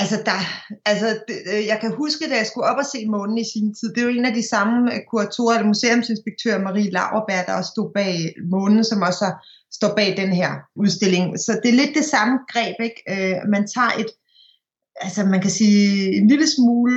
[0.00, 0.40] Altså, der,
[0.84, 3.74] altså det, øh, jeg kan huske, da jeg skulle op og se månen i sin
[3.74, 7.54] tid, det er jo en af de samme øh, kuratorer, eller museumsinspektør Marie Lauerberg, der
[7.54, 9.26] også stod bag månen, som også
[9.72, 11.38] står bag den her udstilling.
[11.38, 13.00] Så det er lidt det samme greb, ikke?
[13.12, 14.10] Øh, man tager et,
[15.00, 16.94] altså man kan sige, en lille smule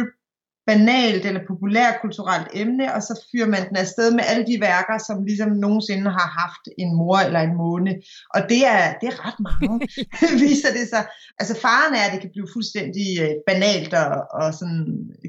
[0.67, 5.23] banalt eller populærkulturelt emne, og så fyrer man den afsted med alle de værker, som
[5.23, 7.91] ligesom nogensinde har haft en mor eller en måne.
[8.35, 9.87] Og det er, det er ret mange,
[10.45, 11.03] viser det sig.
[11.39, 14.85] Altså faren er, at det kan blive fuldstændig øh, banalt og, og sådan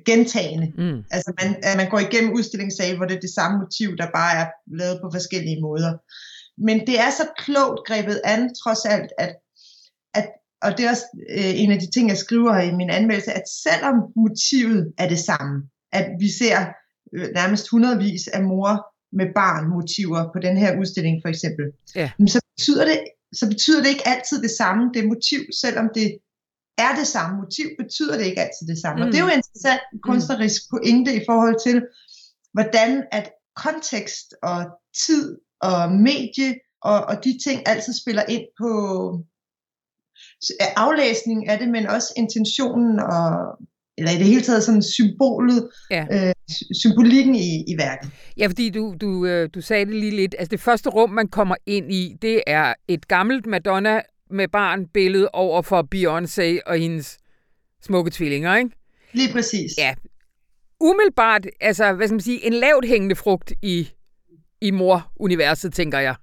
[0.07, 0.69] gentagende.
[0.79, 1.05] Mm.
[1.11, 4.33] Altså man, at man går igennem udstillingssal, hvor det er det samme motiv, der bare
[4.41, 4.47] er
[4.79, 5.93] lavet på forskellige måder.
[6.67, 9.33] Men det er så klogt grebet an, trods alt, at
[10.63, 13.43] og det er også øh, en af de ting, jeg skriver i min anmeldelse, at
[13.65, 16.59] selvom motivet er det samme, at vi ser
[17.15, 22.11] øh, nærmest hundredvis af mor med barn motiver på den her udstilling for eksempel, ja.
[22.29, 22.99] så, betyder det,
[23.33, 26.19] så betyder det ikke altid det samme, det motiv, selvom det
[26.79, 28.97] er det samme motiv, betyder det ikke altid det samme.
[28.97, 29.03] Mm.
[29.03, 31.83] Og det er jo en interessant kunstnerisk pointe i forhold til,
[32.53, 34.59] hvordan at kontekst og
[35.07, 38.71] tid og medie og, og de ting altid spiller ind på,
[40.77, 43.59] aflæsning af det, men også intentionen og
[43.99, 46.07] eller i det hele taget sådan symbolet, ja.
[46.13, 46.35] øh,
[46.83, 48.11] symbolikken i, i værket.
[48.39, 50.35] Ja, fordi du, du, øh, du sagde det lige lidt.
[50.39, 54.87] Altså det første rum, man kommer ind i, det er et gammelt Madonna med barn
[54.87, 57.19] billede over for Beyoncé og hendes
[57.83, 58.71] smukke tvillinger, ikke?
[59.13, 59.73] Lige præcis.
[59.79, 59.95] Ja.
[60.81, 63.89] Umiddelbart, altså, hvad skal man sige, en lavt hængende frugt i,
[64.61, 66.15] i mor-universet, tænker jeg.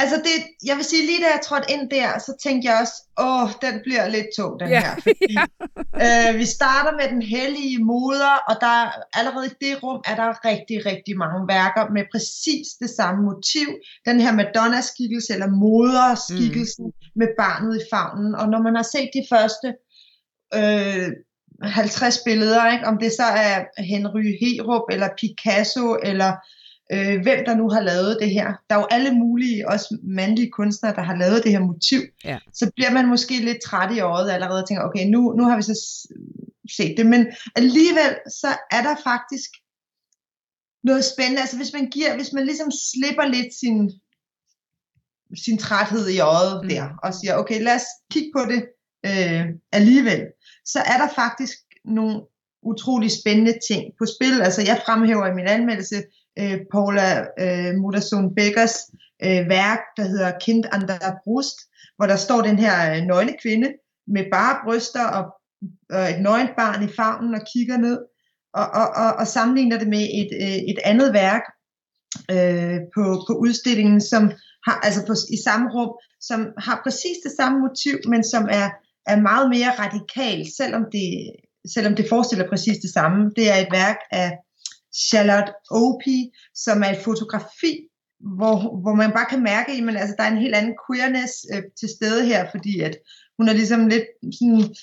[0.00, 0.36] Altså, det,
[0.68, 2.96] jeg vil sige, lige da jeg trådte ind der, så tænkte jeg også,
[3.28, 4.80] åh, den bliver lidt tung, den ja.
[4.84, 4.94] her.
[5.06, 5.34] Fordi,
[6.04, 8.76] øh, vi starter med den hellige moder, og der
[9.18, 13.68] allerede i det rum er der rigtig, rigtig mange værker med præcis det samme motiv.
[14.08, 17.10] Den her Madonna-skikkelse, eller moderskikkelsen mm.
[17.20, 18.34] med barnet i favnen.
[18.34, 19.68] Og når man har set de første
[20.58, 21.08] øh,
[21.62, 26.32] 50 billeder, ikke, om det så er Henry Herup, eller Picasso, eller
[26.92, 28.46] øh, hvem der nu har lavet det her.
[28.68, 32.00] Der er jo alle mulige, også mandlige kunstnere, der har lavet det her motiv.
[32.24, 32.38] Ja.
[32.54, 35.56] Så bliver man måske lidt træt i øjet allerede og tænker, okay, nu, nu har
[35.56, 35.76] vi så
[36.76, 37.06] set det.
[37.06, 37.26] Men
[37.56, 39.50] alligevel, så er der faktisk
[40.84, 41.40] noget spændende.
[41.40, 43.90] Altså hvis man giver, hvis man ligesom slipper lidt sin,
[45.44, 46.68] sin træthed i øjet mm.
[46.68, 48.62] der, og siger, okay, lad os kigge på det
[49.06, 50.22] øh, alligevel,
[50.64, 52.20] så er der faktisk nogle
[52.62, 54.42] utrolig spændende ting på spil.
[54.42, 56.02] Altså jeg fremhæver i min anmeldelse
[56.40, 58.76] øh, Paula øh, Modersohn Beggers
[59.24, 61.58] øh, værk, der hedder Kind an der Brust,
[61.96, 63.68] hvor der står den her øh, nøgne kvinde
[64.06, 65.24] med bare bryster og,
[65.90, 67.98] og et nøgent barn i favnen og kigger ned,
[68.54, 71.42] og, og, og, og sammenligner det med et, øh, et andet værk
[72.30, 74.22] øh, på, på udstillingen, som
[74.66, 78.68] har, altså på, i samme rum, som har præcis det samme motiv, men som er,
[79.06, 81.32] er meget mere radikalt, selvom det,
[81.74, 83.30] selvom det forestiller præcis det samme.
[83.36, 84.38] Det er et værk af
[84.94, 87.74] Charlotte Opie, som er et fotografi,
[88.38, 91.62] hvor, hvor man bare kan mærke, at altså, der er en helt anden queerness øh,
[91.80, 92.96] til stede her, fordi at
[93.38, 94.74] hun er ligesom lidt sådan,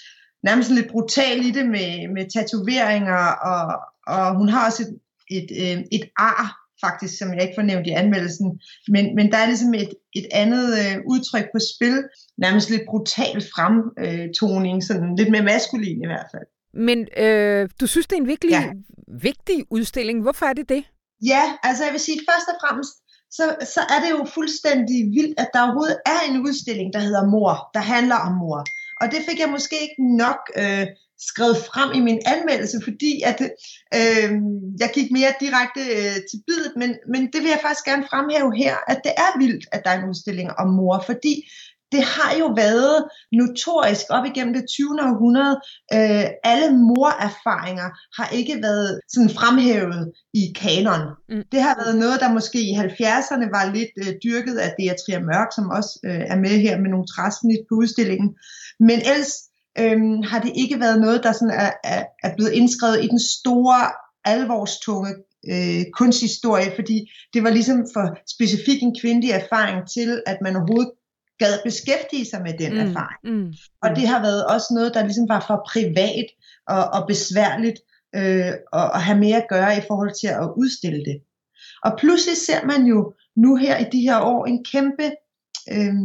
[0.44, 3.64] nærmest lidt brutal i det med, med tatoveringer, og,
[4.08, 4.94] og hun har også et,
[5.38, 9.38] et, øh, et ar, faktisk, som jeg ikke får nævnt i anmeldelsen, men, men der
[9.38, 11.98] er ligesom et, et andet øh, udtryk på spil,
[12.38, 16.48] nærmest lidt brutal fremtoning, sådan lidt mere maskulin i hvert fald.
[16.74, 18.72] Men øh, du synes, det er en virkelig ja.
[19.22, 20.22] vigtig udstilling.
[20.22, 20.84] Hvorfor er det det?
[21.26, 22.94] Ja, altså jeg vil sige, først og fremmest,
[23.32, 27.30] så, så er det jo fuldstændig vildt, at der overhovedet er en udstilling, der hedder
[27.30, 28.66] Mor, der handler om mor.
[29.02, 30.88] Og det fik jeg måske ikke nok øh,
[31.20, 33.42] skrevet frem i min anmeldelse, fordi at
[34.00, 34.32] øh,
[34.80, 38.52] jeg gik mere direkte øh, til bidet, men, men det vil jeg faktisk gerne fremhæve
[38.64, 41.34] her, at det er vildt, at der er en udstilling om mor, fordi
[41.92, 42.96] det har jo været
[43.40, 44.90] notorisk op igennem det 20.
[45.10, 45.56] århundrede.
[45.96, 50.02] Øh, alle morerfaringer har ikke været sådan fremhævet
[50.34, 51.04] i kanon.
[51.30, 51.44] Mm.
[51.52, 55.50] Det har været noget, der måske i 70'erne var lidt øh, dyrket af Beatrice Mørk,
[55.56, 58.30] som også øh, er med her med nogle træsnit på udstillingen.
[58.80, 59.34] Men ellers
[59.82, 63.22] øh, har det ikke været noget, der sådan er, er, er blevet indskrevet i den
[63.38, 63.82] store
[64.34, 65.12] alvorstunge
[65.52, 66.98] øh, kunsthistorie, fordi
[67.34, 70.92] det var ligesom for specifik en kvindelig erfaring til, at man overhovedet
[71.40, 72.80] gad beskæftige sig med den mm.
[72.80, 73.22] erfaring.
[73.24, 73.54] Mm.
[73.84, 76.28] Og det har været også noget, der ligesom var for privat
[76.68, 77.80] og, og besværligt
[78.16, 81.18] øh, at, at have mere at gøre i forhold til at udstille det.
[81.84, 85.08] Og pludselig ser man jo nu her i de her år en kæmpe,
[85.72, 85.96] øh,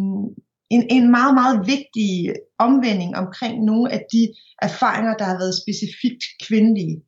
[0.70, 6.22] en, en meget, meget vigtig omvending omkring nogle af de erfaringer, der har været specifikt
[6.46, 7.02] kvindelige.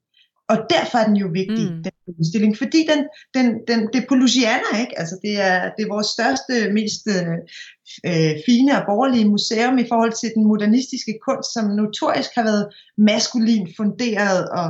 [0.49, 1.83] Og derfor er den jo vigtig, mm.
[1.83, 3.01] den udstilling, fordi den,
[3.37, 4.99] den, den, det er på Louisiana, ikke?
[4.99, 7.07] Altså det er, det er vores største, mest
[8.07, 12.68] øh, fine og borgerlige museum i forhold til den modernistiske kunst, som notorisk har været
[12.99, 14.68] maskulin funderet og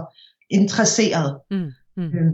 [0.51, 1.41] interesseret.
[1.51, 1.71] Mm.
[1.97, 2.03] Mm.
[2.05, 2.33] Øh.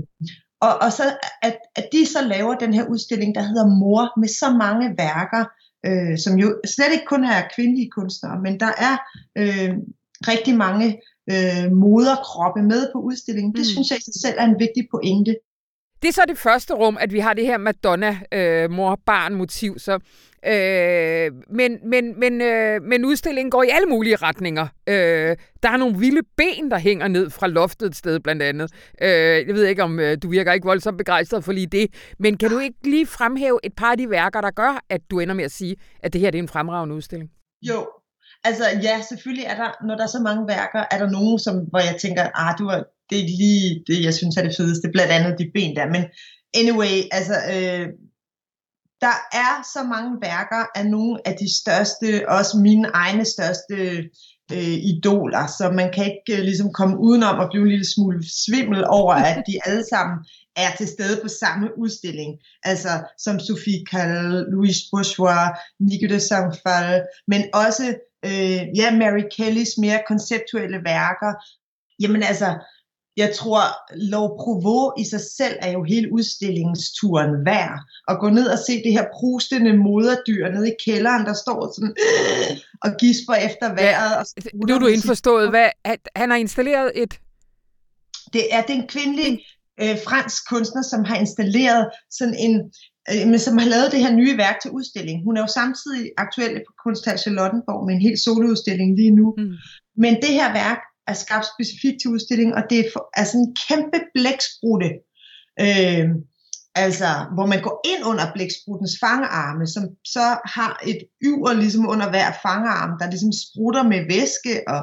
[0.61, 1.03] Og, og så
[1.43, 5.45] at, at de så laver den her udstilling, der hedder Mor, med så mange værker,
[5.87, 8.95] øh, som jo slet ikke kun er kvindelige kunstnere, men der er
[9.41, 9.75] øh,
[10.33, 10.87] rigtig mange
[11.33, 13.53] øh, moderkroppe med på udstillingen.
[13.53, 13.73] Det mm.
[13.73, 15.37] synes jeg i sig selv er en vigtig pointe.
[16.03, 19.73] Det er så det første rum, at vi har det her Madonna-mor-barn-motiv.
[19.73, 19.99] Øh, så,
[20.47, 24.67] øh, men, men, men, øh, men udstillingen går i alle mulige retninger.
[24.87, 28.73] Øh, der er nogle vilde ben, der hænger ned fra loftet et sted blandt andet.
[29.03, 29.09] Øh,
[29.49, 32.51] jeg ved ikke, om øh, du virker ikke voldsomt begejstret for lige det, men kan
[32.51, 35.45] du ikke lige fremhæve et par af de værker, der gør, at du ender med
[35.45, 37.31] at sige, at det her det er en fremragende udstilling?
[37.63, 37.89] Jo,
[38.45, 41.55] Altså ja, selvfølgelig er der, når der er så mange værker, er der nogen, som,
[41.71, 44.57] hvor jeg tænker, ah, du var, det er ikke lige det, jeg synes er det
[44.57, 45.87] fedeste, blandt andet de ben der.
[45.87, 46.05] Men
[46.55, 47.87] anyway, altså, øh,
[49.01, 53.77] der er så mange værker af nogle af de største, også mine egne største
[54.53, 58.21] øh, idoler, så man kan ikke øh, ligesom komme udenom at blive en lille smule
[58.45, 60.19] svimmel over, at de alle sammen
[60.57, 62.39] er til stede på samme udstilling.
[62.63, 62.89] Altså
[63.19, 65.49] som Sophie Calle, Louis Bourgeois,
[65.81, 67.87] Nico de Saint-Phal, men også
[68.25, 71.33] øh, ja, Mary Kellys mere konceptuelle værker.
[72.03, 72.49] Jamen altså,
[73.17, 73.63] jeg tror,
[73.95, 77.79] Lov Provo i sig selv er jo hele udstillingsturen værd.
[78.09, 81.95] At gå ned og se det her prustende moderdyr nede i kælderen, der står sådan
[82.07, 84.17] øh, og gisper efter vejret.
[84.17, 84.25] Og
[84.69, 85.51] nu er du indforstået.
[85.51, 85.69] Hvad,
[86.17, 87.13] han har installeret et...
[88.33, 89.41] Det er, det er en kvindelig
[89.83, 92.55] øh, fransk kunstner, som har installeret sådan en,
[93.11, 95.25] øh, men som har lavet det her nye værk til udstilling.
[95.25, 99.35] Hun er jo samtidig aktuel på Kunsthal Charlottenborg med en helt soloudstilling lige nu.
[99.39, 99.55] Mm.
[99.97, 103.41] Men det her værk er skabt specifikt til udstilling, og det er, for, er sådan
[103.41, 104.91] en kæmpe blæksprutte.
[105.61, 106.09] Øh,
[106.75, 110.27] altså, hvor man går ind under blækspruttens fangearme, som så
[110.57, 114.81] har et yver ligesom under hver fangearm, der ligesom sprutter med væske, og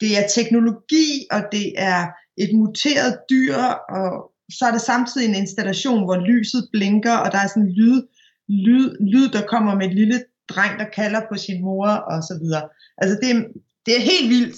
[0.00, 2.00] det er teknologi, og det er
[2.36, 3.56] et muteret dyr,
[3.98, 4.10] og
[4.56, 8.02] så er det samtidig en installation, hvor lyset blinker, og der er sådan en lyd,
[8.48, 12.38] lyd, lyd der kommer med et lille dreng, der kalder på sin mor, og så
[12.42, 12.68] videre.
[12.98, 13.46] Altså det,
[13.86, 14.56] det er helt vildt.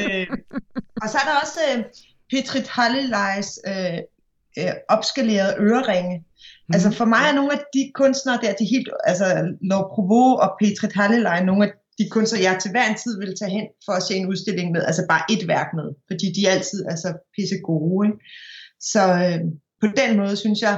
[0.00, 0.26] øh,
[1.02, 1.84] og så er der også øh,
[2.30, 3.98] Petrit Hallelejs øh,
[4.58, 6.18] øh, opskalerede øreringe.
[6.18, 6.74] Mm.
[6.74, 9.26] Altså for mig er nogle af de kunstnere der, de helt, altså
[9.70, 13.34] Laure Provaux og Petrit Hallelej, nogle af de kunstnere, jeg til hver en tid vil
[13.40, 16.46] tage hen for at se en udstilling med, altså bare et værk med, fordi de
[16.46, 18.06] er altid altså pisse gode.
[18.06, 18.18] Ikke?
[18.92, 19.40] Så øh,
[19.80, 20.76] på den måde synes jeg,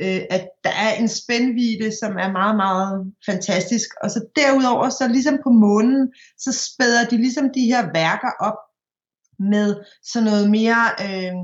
[0.00, 3.88] øh, at der er en spændvide, som er meget, meget fantastisk.
[4.02, 8.58] Og så derudover, så ligesom på månen, så spæder de ligesom de her værker op
[9.38, 11.34] med sådan noget mere øh,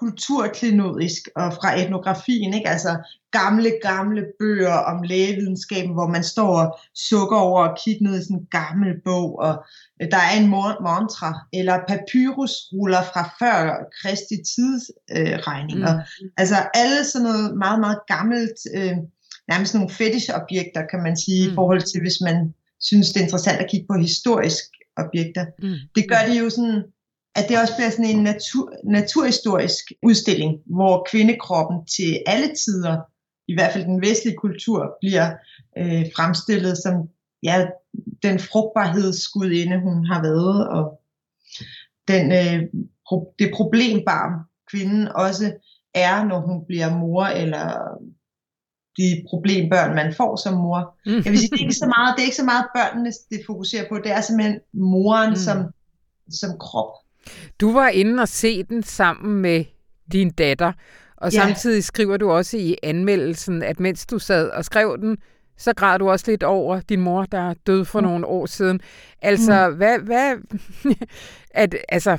[0.00, 2.68] kulturklenodisk og fra etnografien, ikke?
[2.68, 2.96] altså
[3.30, 8.22] gamle, gamle bøger om lægevidenskaben, hvor man står og sukker over og kigger ned i
[8.22, 9.64] sådan en gammel bog, og
[10.02, 10.50] øh, der er en
[10.82, 13.58] mantra, eller papyrusruller fra før
[14.00, 15.92] Kristi tidsregninger.
[15.94, 16.30] Øh, mm.
[16.36, 18.96] Altså alle sådan noget meget, meget gammelt, øh,
[19.48, 21.52] nærmest nogle fetishobjekter, kan man sige, mm.
[21.52, 25.44] i forhold til, hvis man synes, det er interessant at kigge på historiske objekter.
[25.62, 25.74] Mm.
[25.94, 26.82] Det gør det jo sådan
[27.38, 32.96] at det også bliver sådan en natur, naturhistorisk udstilling, hvor kvindekroppen til alle tider,
[33.48, 35.26] i hvert fald den vestlige kultur, bliver
[35.78, 36.94] øh, fremstillet som
[37.42, 37.66] ja,
[38.22, 41.00] den frugtbarhedsgudinde, hun har været, og
[42.08, 42.62] den, øh,
[43.08, 44.32] pro, det problembarn,
[44.70, 45.52] kvinden også
[45.94, 47.64] er, når hun bliver mor, eller
[48.96, 50.98] de problembørn, man får som mor.
[51.06, 51.22] Mm.
[51.24, 53.40] Jeg vil sige, det er ikke så meget, det er ikke så meget børnene, det
[53.46, 55.36] fokuserer på, det er simpelthen moren mm.
[55.36, 55.58] som,
[56.30, 56.92] som krop.
[57.60, 59.64] Du var inde og se den sammen med
[60.12, 60.72] din datter,
[61.16, 61.38] og ja.
[61.38, 65.18] samtidig skriver du også i anmeldelsen, at mens du sad og skrev den,
[65.58, 68.06] så græd du også lidt over din mor, der døde for mm.
[68.06, 68.80] nogle år siden.
[69.22, 69.76] Altså, mm.
[69.76, 70.36] hvad, hvad,
[71.62, 72.18] at, altså,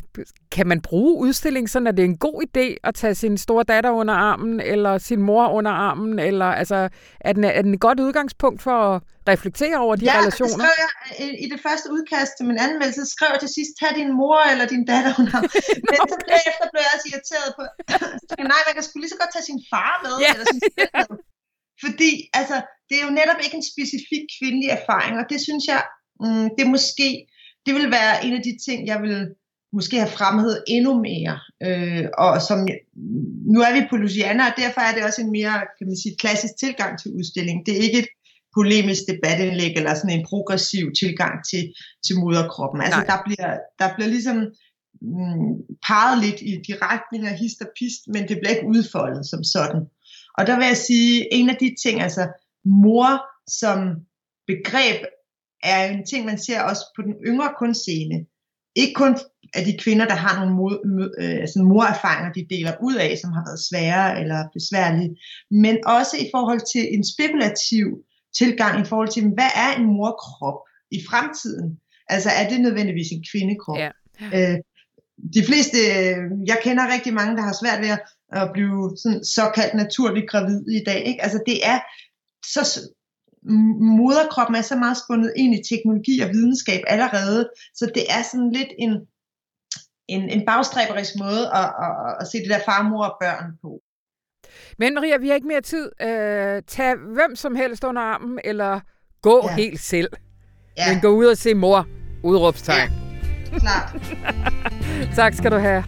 [0.52, 3.64] kan man bruge udstilling sådan, at det er en god idé at tage sin store
[3.64, 7.80] datter under armen, eller sin mor under armen, eller altså, er den, er den et
[7.80, 10.66] godt udgangspunkt for at reflektere over de ja, relationer?
[10.66, 10.86] Ja,
[11.20, 14.40] jeg i det første udkast til min anmeldelse, skrev jeg til sidst, tag din mor
[14.52, 15.52] eller din datter under armen.
[15.92, 16.16] Men så
[16.50, 17.64] efter blev jeg også irriteret på,
[18.54, 20.32] nej, man kan sgu lige så godt tage sin far med, ja.
[20.34, 21.06] eller sin med.
[21.86, 22.58] Fordi, altså,
[22.90, 25.82] det er jo netop ikke en specifik kvindelig erfaring, og det synes jeg,
[26.24, 27.10] mm, det måske,
[27.66, 29.16] det vil være en af de ting, jeg vil
[29.78, 31.36] måske have fremhævet endnu mere.
[31.68, 32.60] Øh, og som,
[33.54, 36.16] nu er vi på Luciana, og derfor er det også en mere kan man sige,
[36.24, 37.66] klassisk tilgang til udstillingen.
[37.66, 38.12] Det er ikke et
[38.58, 41.64] polemisk debatindlæg eller sådan en progressiv tilgang til,
[42.06, 42.82] til moderkroppen.
[42.82, 44.38] Altså der bliver, der bliver ligesom
[45.02, 45.52] mm,
[45.88, 49.82] peget lidt i de retninger, hist og pist, men det bliver ikke udfoldet som sådan.
[50.38, 52.24] Og der vil jeg sige, en af de ting, altså
[52.70, 53.12] mor
[53.48, 53.80] som
[54.48, 55.00] begreb,
[55.64, 58.26] er en ting, man ser også på den yngre kunstscene.
[58.76, 59.18] Ikke kun
[59.54, 63.32] af de kvinder, der har nogle mod, øh, altså morerfaringer, de deler ud af, som
[63.32, 65.12] har været svære eller besværlige,
[65.52, 67.86] men også i forhold til en spekulativ
[68.38, 70.60] tilgang i forhold til, hvad er en morkrop
[70.92, 71.80] i fremtiden?
[72.08, 73.78] Altså er det nødvendigvis en kvindekrop?
[73.78, 73.92] Ja.
[74.36, 74.58] Øh,
[75.34, 75.78] de fleste,
[76.52, 77.92] jeg kender rigtig mange, der har svært ved
[78.32, 81.00] at blive sådan såkaldt naturligt gravid i dag.
[81.10, 81.24] Ikke?
[81.24, 81.80] Altså det er
[82.46, 82.82] så
[84.00, 88.52] moderkroppen er så meget spundet ind i teknologi og videnskab allerede, så det er sådan
[88.52, 88.92] lidt en,
[90.08, 93.82] en, en bagstræberisk måde at, at, at se det der far, mor og børn på.
[94.78, 95.92] Men Maria, vi har ikke mere tid.
[96.02, 98.80] Øh, tag hvem som helst under armen, eller
[99.22, 99.56] gå ja.
[99.56, 100.10] helt selv.
[100.78, 100.94] Ja.
[100.94, 101.88] Men gå ud og se mor.
[102.24, 102.92] Udråbstegn.
[102.92, 103.60] Ja.
[103.60, 103.96] Klart.
[105.20, 105.84] tak skal du have.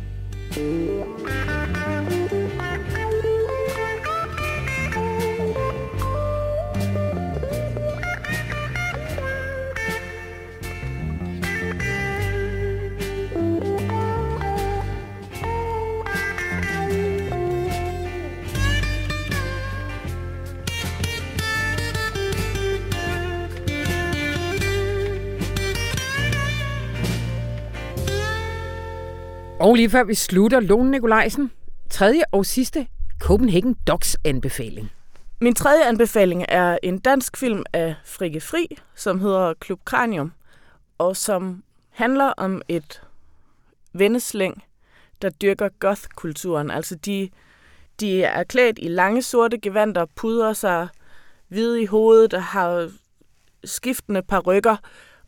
[29.62, 31.52] Og lige før vi slutter, Lone Nikolajsen,
[31.90, 32.88] tredje og sidste
[33.20, 34.92] Copenhagen Docs anbefaling.
[35.42, 40.32] Min tredje anbefaling er en dansk film af Frikke Fri, som hedder Klub Kranium,
[40.98, 43.02] og som handler om et
[43.94, 44.64] venneslæng,
[45.22, 46.72] der dyrker goth-kulturen.
[46.72, 47.30] Altså de,
[48.00, 50.88] de er klædt i lange sorte gevanter, pudrer sig
[51.48, 52.92] hvide i hovedet, og har
[53.64, 54.76] skiftende parrykker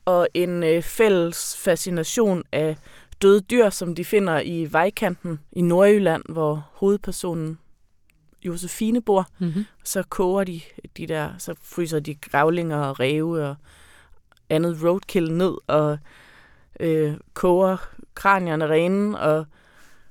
[0.06, 2.78] og en øh, fælles fascination af
[3.24, 7.60] døde dyr, som de finder i vejkanten i Nordjylland, hvor hovedpersonen
[8.46, 9.28] Josefine bor.
[9.40, 9.66] Mm-hmm.
[9.84, 10.62] Så koger de
[10.98, 13.56] de der, så fryser de gravlinger og ræve og
[14.50, 15.98] andet roadkill ned og
[16.80, 17.78] øh, koger
[18.16, 19.46] kranierne rene og,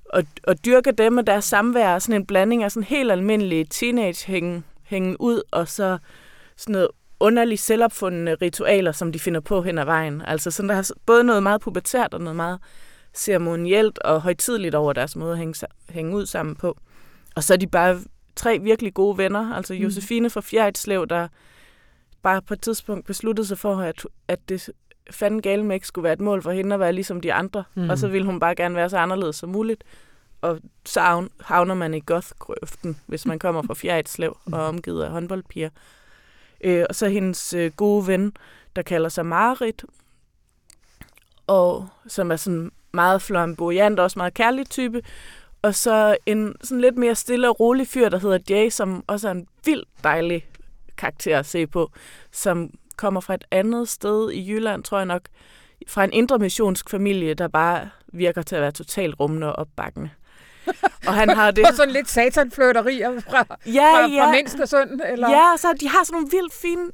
[0.05, 1.99] og, og dyrker dem med deres samvær.
[1.99, 5.99] Sådan en blanding af sådan helt almindelig teenage hængen, ud og så
[6.57, 6.89] sådan noget
[7.21, 10.23] underligt selvopfundne ritualer, som de finder på hen ad vejen.
[10.27, 12.59] Altså sådan, der har både noget meget pubertært og noget meget
[13.15, 16.79] ceremonielt og højtidligt over deres måde at hænge, hænge ud sammen på.
[17.35, 18.01] Og så er de bare
[18.37, 19.55] tre virkelig gode venner.
[19.55, 19.81] Altså mm.
[19.81, 21.29] Josefine fra Fjerdslev, der
[22.23, 24.71] bare på et tidspunkt besluttede sig for, at, at det
[25.11, 27.65] fanden gale med ikke skulle være et mål for hende at være ligesom de andre.
[27.75, 27.91] Mm.
[27.91, 29.85] Og så ville hun bare gerne være så anderledes som muligt.
[30.41, 32.29] Og så havner man i goth
[33.07, 35.71] hvis man kommer fra Fjerdslev og er omgivet af håndboldpiger.
[36.61, 38.37] Øh, og så hendes øh, gode ven,
[38.77, 39.85] der kalder sig Marit,
[41.47, 45.03] og som er sådan meget flamboyant og også meget kærlig type.
[45.63, 49.29] Og så en sådan lidt mere stille og rolig fyr, der hedder Jay, som også
[49.29, 50.47] er en vildt dejlig
[50.97, 51.91] karakter at se på,
[52.33, 55.23] som kommer fra et andet sted i Jylland, tror jeg nok,
[55.89, 60.11] fra en indre missionsk familie, der bare virker til at være totalt rummende og opbakkende.
[61.07, 61.67] Og han har det...
[61.67, 64.25] Og sådan lidt satanfløterier fra, ja, fra, ja.
[64.25, 65.31] fra mindste søn, eller?
[65.31, 66.91] Ja, så de har sådan nogle vildt fine,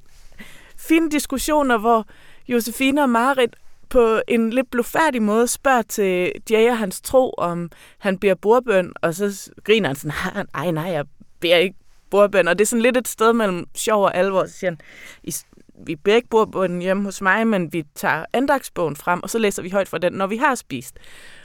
[0.77, 2.07] fine diskussioner, hvor
[2.49, 3.57] Josefine og Marit
[3.91, 8.93] på en lidt blufærdig måde spørger til Jay og hans tro, om han beder bordbøn,
[9.03, 11.05] og så griner han sådan, nej, nej, jeg
[11.41, 11.77] beder ikke
[12.11, 12.49] bordbøn.
[12.49, 14.47] Og det er sådan lidt et sted mellem sjov og alvor.
[14.47, 14.79] Så siger han,
[15.87, 19.63] vi beder ikke bordbøn hjemme hos mig, men vi tager andagsbogen frem, og så læser
[19.63, 20.99] vi højt fra den, når vi har spist.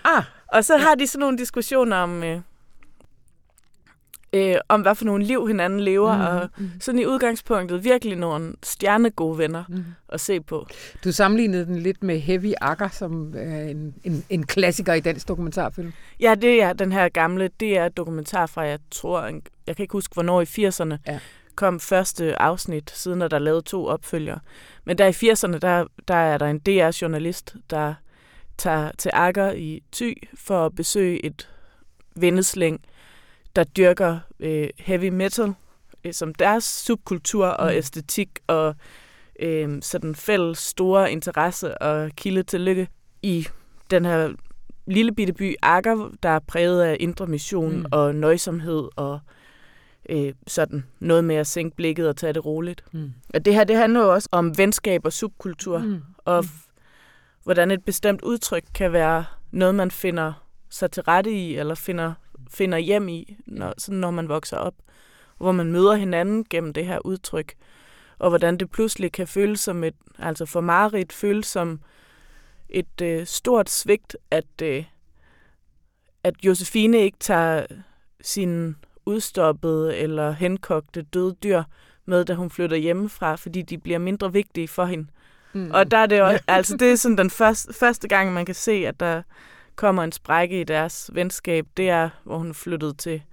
[0.04, 2.40] Ah, og så har de sådan nogle diskussioner om, øh,
[4.34, 6.72] øh, om hvad for nogle liv hinanden lever, mm, og mm.
[6.80, 9.86] sådan i udgangspunktet virkelig nogle stjernegode venner mm.
[10.10, 10.68] at se på.
[11.04, 15.28] Du sammenlignede den lidt med Heavy Akker, som er en, en, en klassiker i dansk
[15.28, 15.94] dokumentarfilm.
[16.20, 19.26] Ja, det er den her gamle, det er dokumentar fra, jeg tror,
[19.68, 21.20] jeg kan ikke huske, hvornår i 80'erne, ja.
[21.56, 24.40] kom første afsnit, siden der er lavet to opfølgere.
[24.86, 27.94] Men der i 80'erne, der, der er der en DR-journalist, der
[28.58, 31.50] tager til Akker i Thy for at besøge et
[32.16, 32.82] vendeslæng,
[33.56, 35.54] der dyrker øh, heavy metal
[36.04, 37.78] øh, som deres subkultur og mm.
[37.78, 38.76] æstetik og
[39.40, 42.88] øh, sådan fælles store interesse og kilde til lykke
[43.22, 43.48] i
[43.92, 44.34] den her
[44.86, 47.86] lille bitte by Akker, der er præget af indre mission mm.
[47.92, 49.20] og nøjsomhed og
[50.10, 52.84] øh, sådan noget med at sænke blikket og tage det roligt.
[52.92, 53.14] Mm.
[53.34, 56.02] Og det her, det handler jo også om venskab og subkultur, mm.
[56.18, 56.50] og mm.
[57.44, 60.34] hvordan et bestemt udtryk kan være noget, man finder
[60.70, 62.14] sig til rette i, eller finder,
[62.54, 64.76] finder hjem i, når, sådan når man vokser op.
[65.38, 67.54] Hvor man møder hinanden gennem det her udtryk,
[68.20, 71.80] og hvordan det pludselig kan føles som et, altså for Marit føles som
[72.70, 74.86] et øh, stort svigt, at, øh,
[76.24, 77.66] at Josefine ikke tager
[78.22, 78.76] sin
[79.06, 81.64] udstoppede eller henkogte døde dyr
[82.06, 85.08] med, da hun flytter hjemmefra, fordi de bliver mindre vigtige for hende.
[85.54, 85.72] Mm.
[85.74, 88.56] Og der er det også, altså det er sådan den første, første gang, man kan
[88.56, 89.22] se, at der
[89.76, 91.68] kommer en sprække i deres venskab.
[91.78, 93.24] Det er, hvor hun flyttede til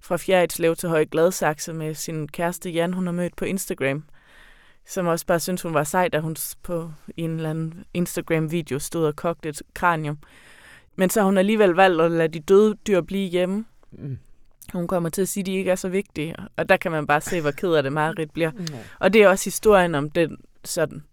[0.00, 4.04] fra Fjerritslev til Høje Gladsaxe med sin kæreste Jan, hun har mødt på Instagram
[4.86, 9.06] som også bare synes hun var sej, da hun på en eller anden Instagram-video stod
[9.06, 10.18] og kogte et kranium.
[10.96, 13.64] Men så har hun alligevel valgt at lade de døde dyr blive hjemme.
[13.92, 14.18] Mm.
[14.72, 16.36] Hun kommer til at sige, at de ikke er så vigtige.
[16.56, 18.50] Og der kan man bare se, hvor ked af det Marit bliver.
[18.50, 18.66] Mm.
[18.98, 21.04] Og det er også historien om den, sådan,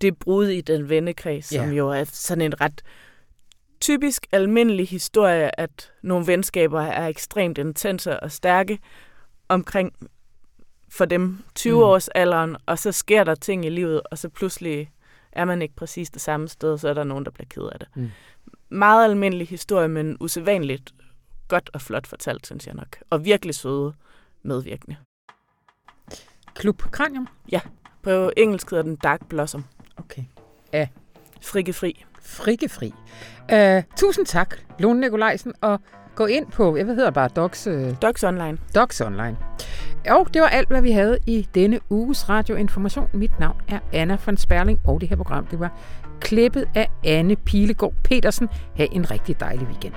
[0.00, 1.64] det brud i den vennekreds, yeah.
[1.64, 2.82] som jo er sådan en ret
[3.84, 8.78] typisk almindelig historie, at nogle venskaber er ekstremt intense og stærke
[9.48, 9.92] omkring
[10.88, 12.00] for dem 20 mm.
[12.14, 14.90] alderen, og så sker der ting i livet, og så pludselig
[15.32, 17.78] er man ikke præcis det samme sted, så er der nogen, der bliver ked af
[17.78, 17.88] det.
[17.94, 18.10] Mm.
[18.68, 20.94] Meget almindelig historie, men usædvanligt
[21.48, 22.98] godt og flot fortalt, synes jeg nok.
[23.10, 23.94] Og virkelig søde
[24.42, 24.96] medvirkende.
[26.54, 27.28] Klub Kranium?
[27.52, 27.60] Ja,
[28.02, 29.64] på engelsk hedder den Dark Blossom.
[29.96, 30.22] Okay.
[30.72, 30.88] Ja.
[31.40, 32.04] Frikkefri.
[32.24, 32.94] Frikkefri.
[33.52, 35.80] Uh, tusind tak, Lone Nikolajsen, og
[36.14, 37.66] gå ind på, jeg ved hedder bare, Docs...
[37.66, 38.02] Uh...
[38.02, 38.58] Docs Online.
[38.74, 39.36] Docs Online.
[40.10, 43.08] Og det var alt, hvad vi havde i denne uges radioinformation.
[43.12, 45.78] Mit navn er Anna von Sperling, og det her program det var
[46.20, 48.48] klippet af Anne Pilegaard Petersen.
[48.76, 49.94] Ha' en rigtig dejlig weekend.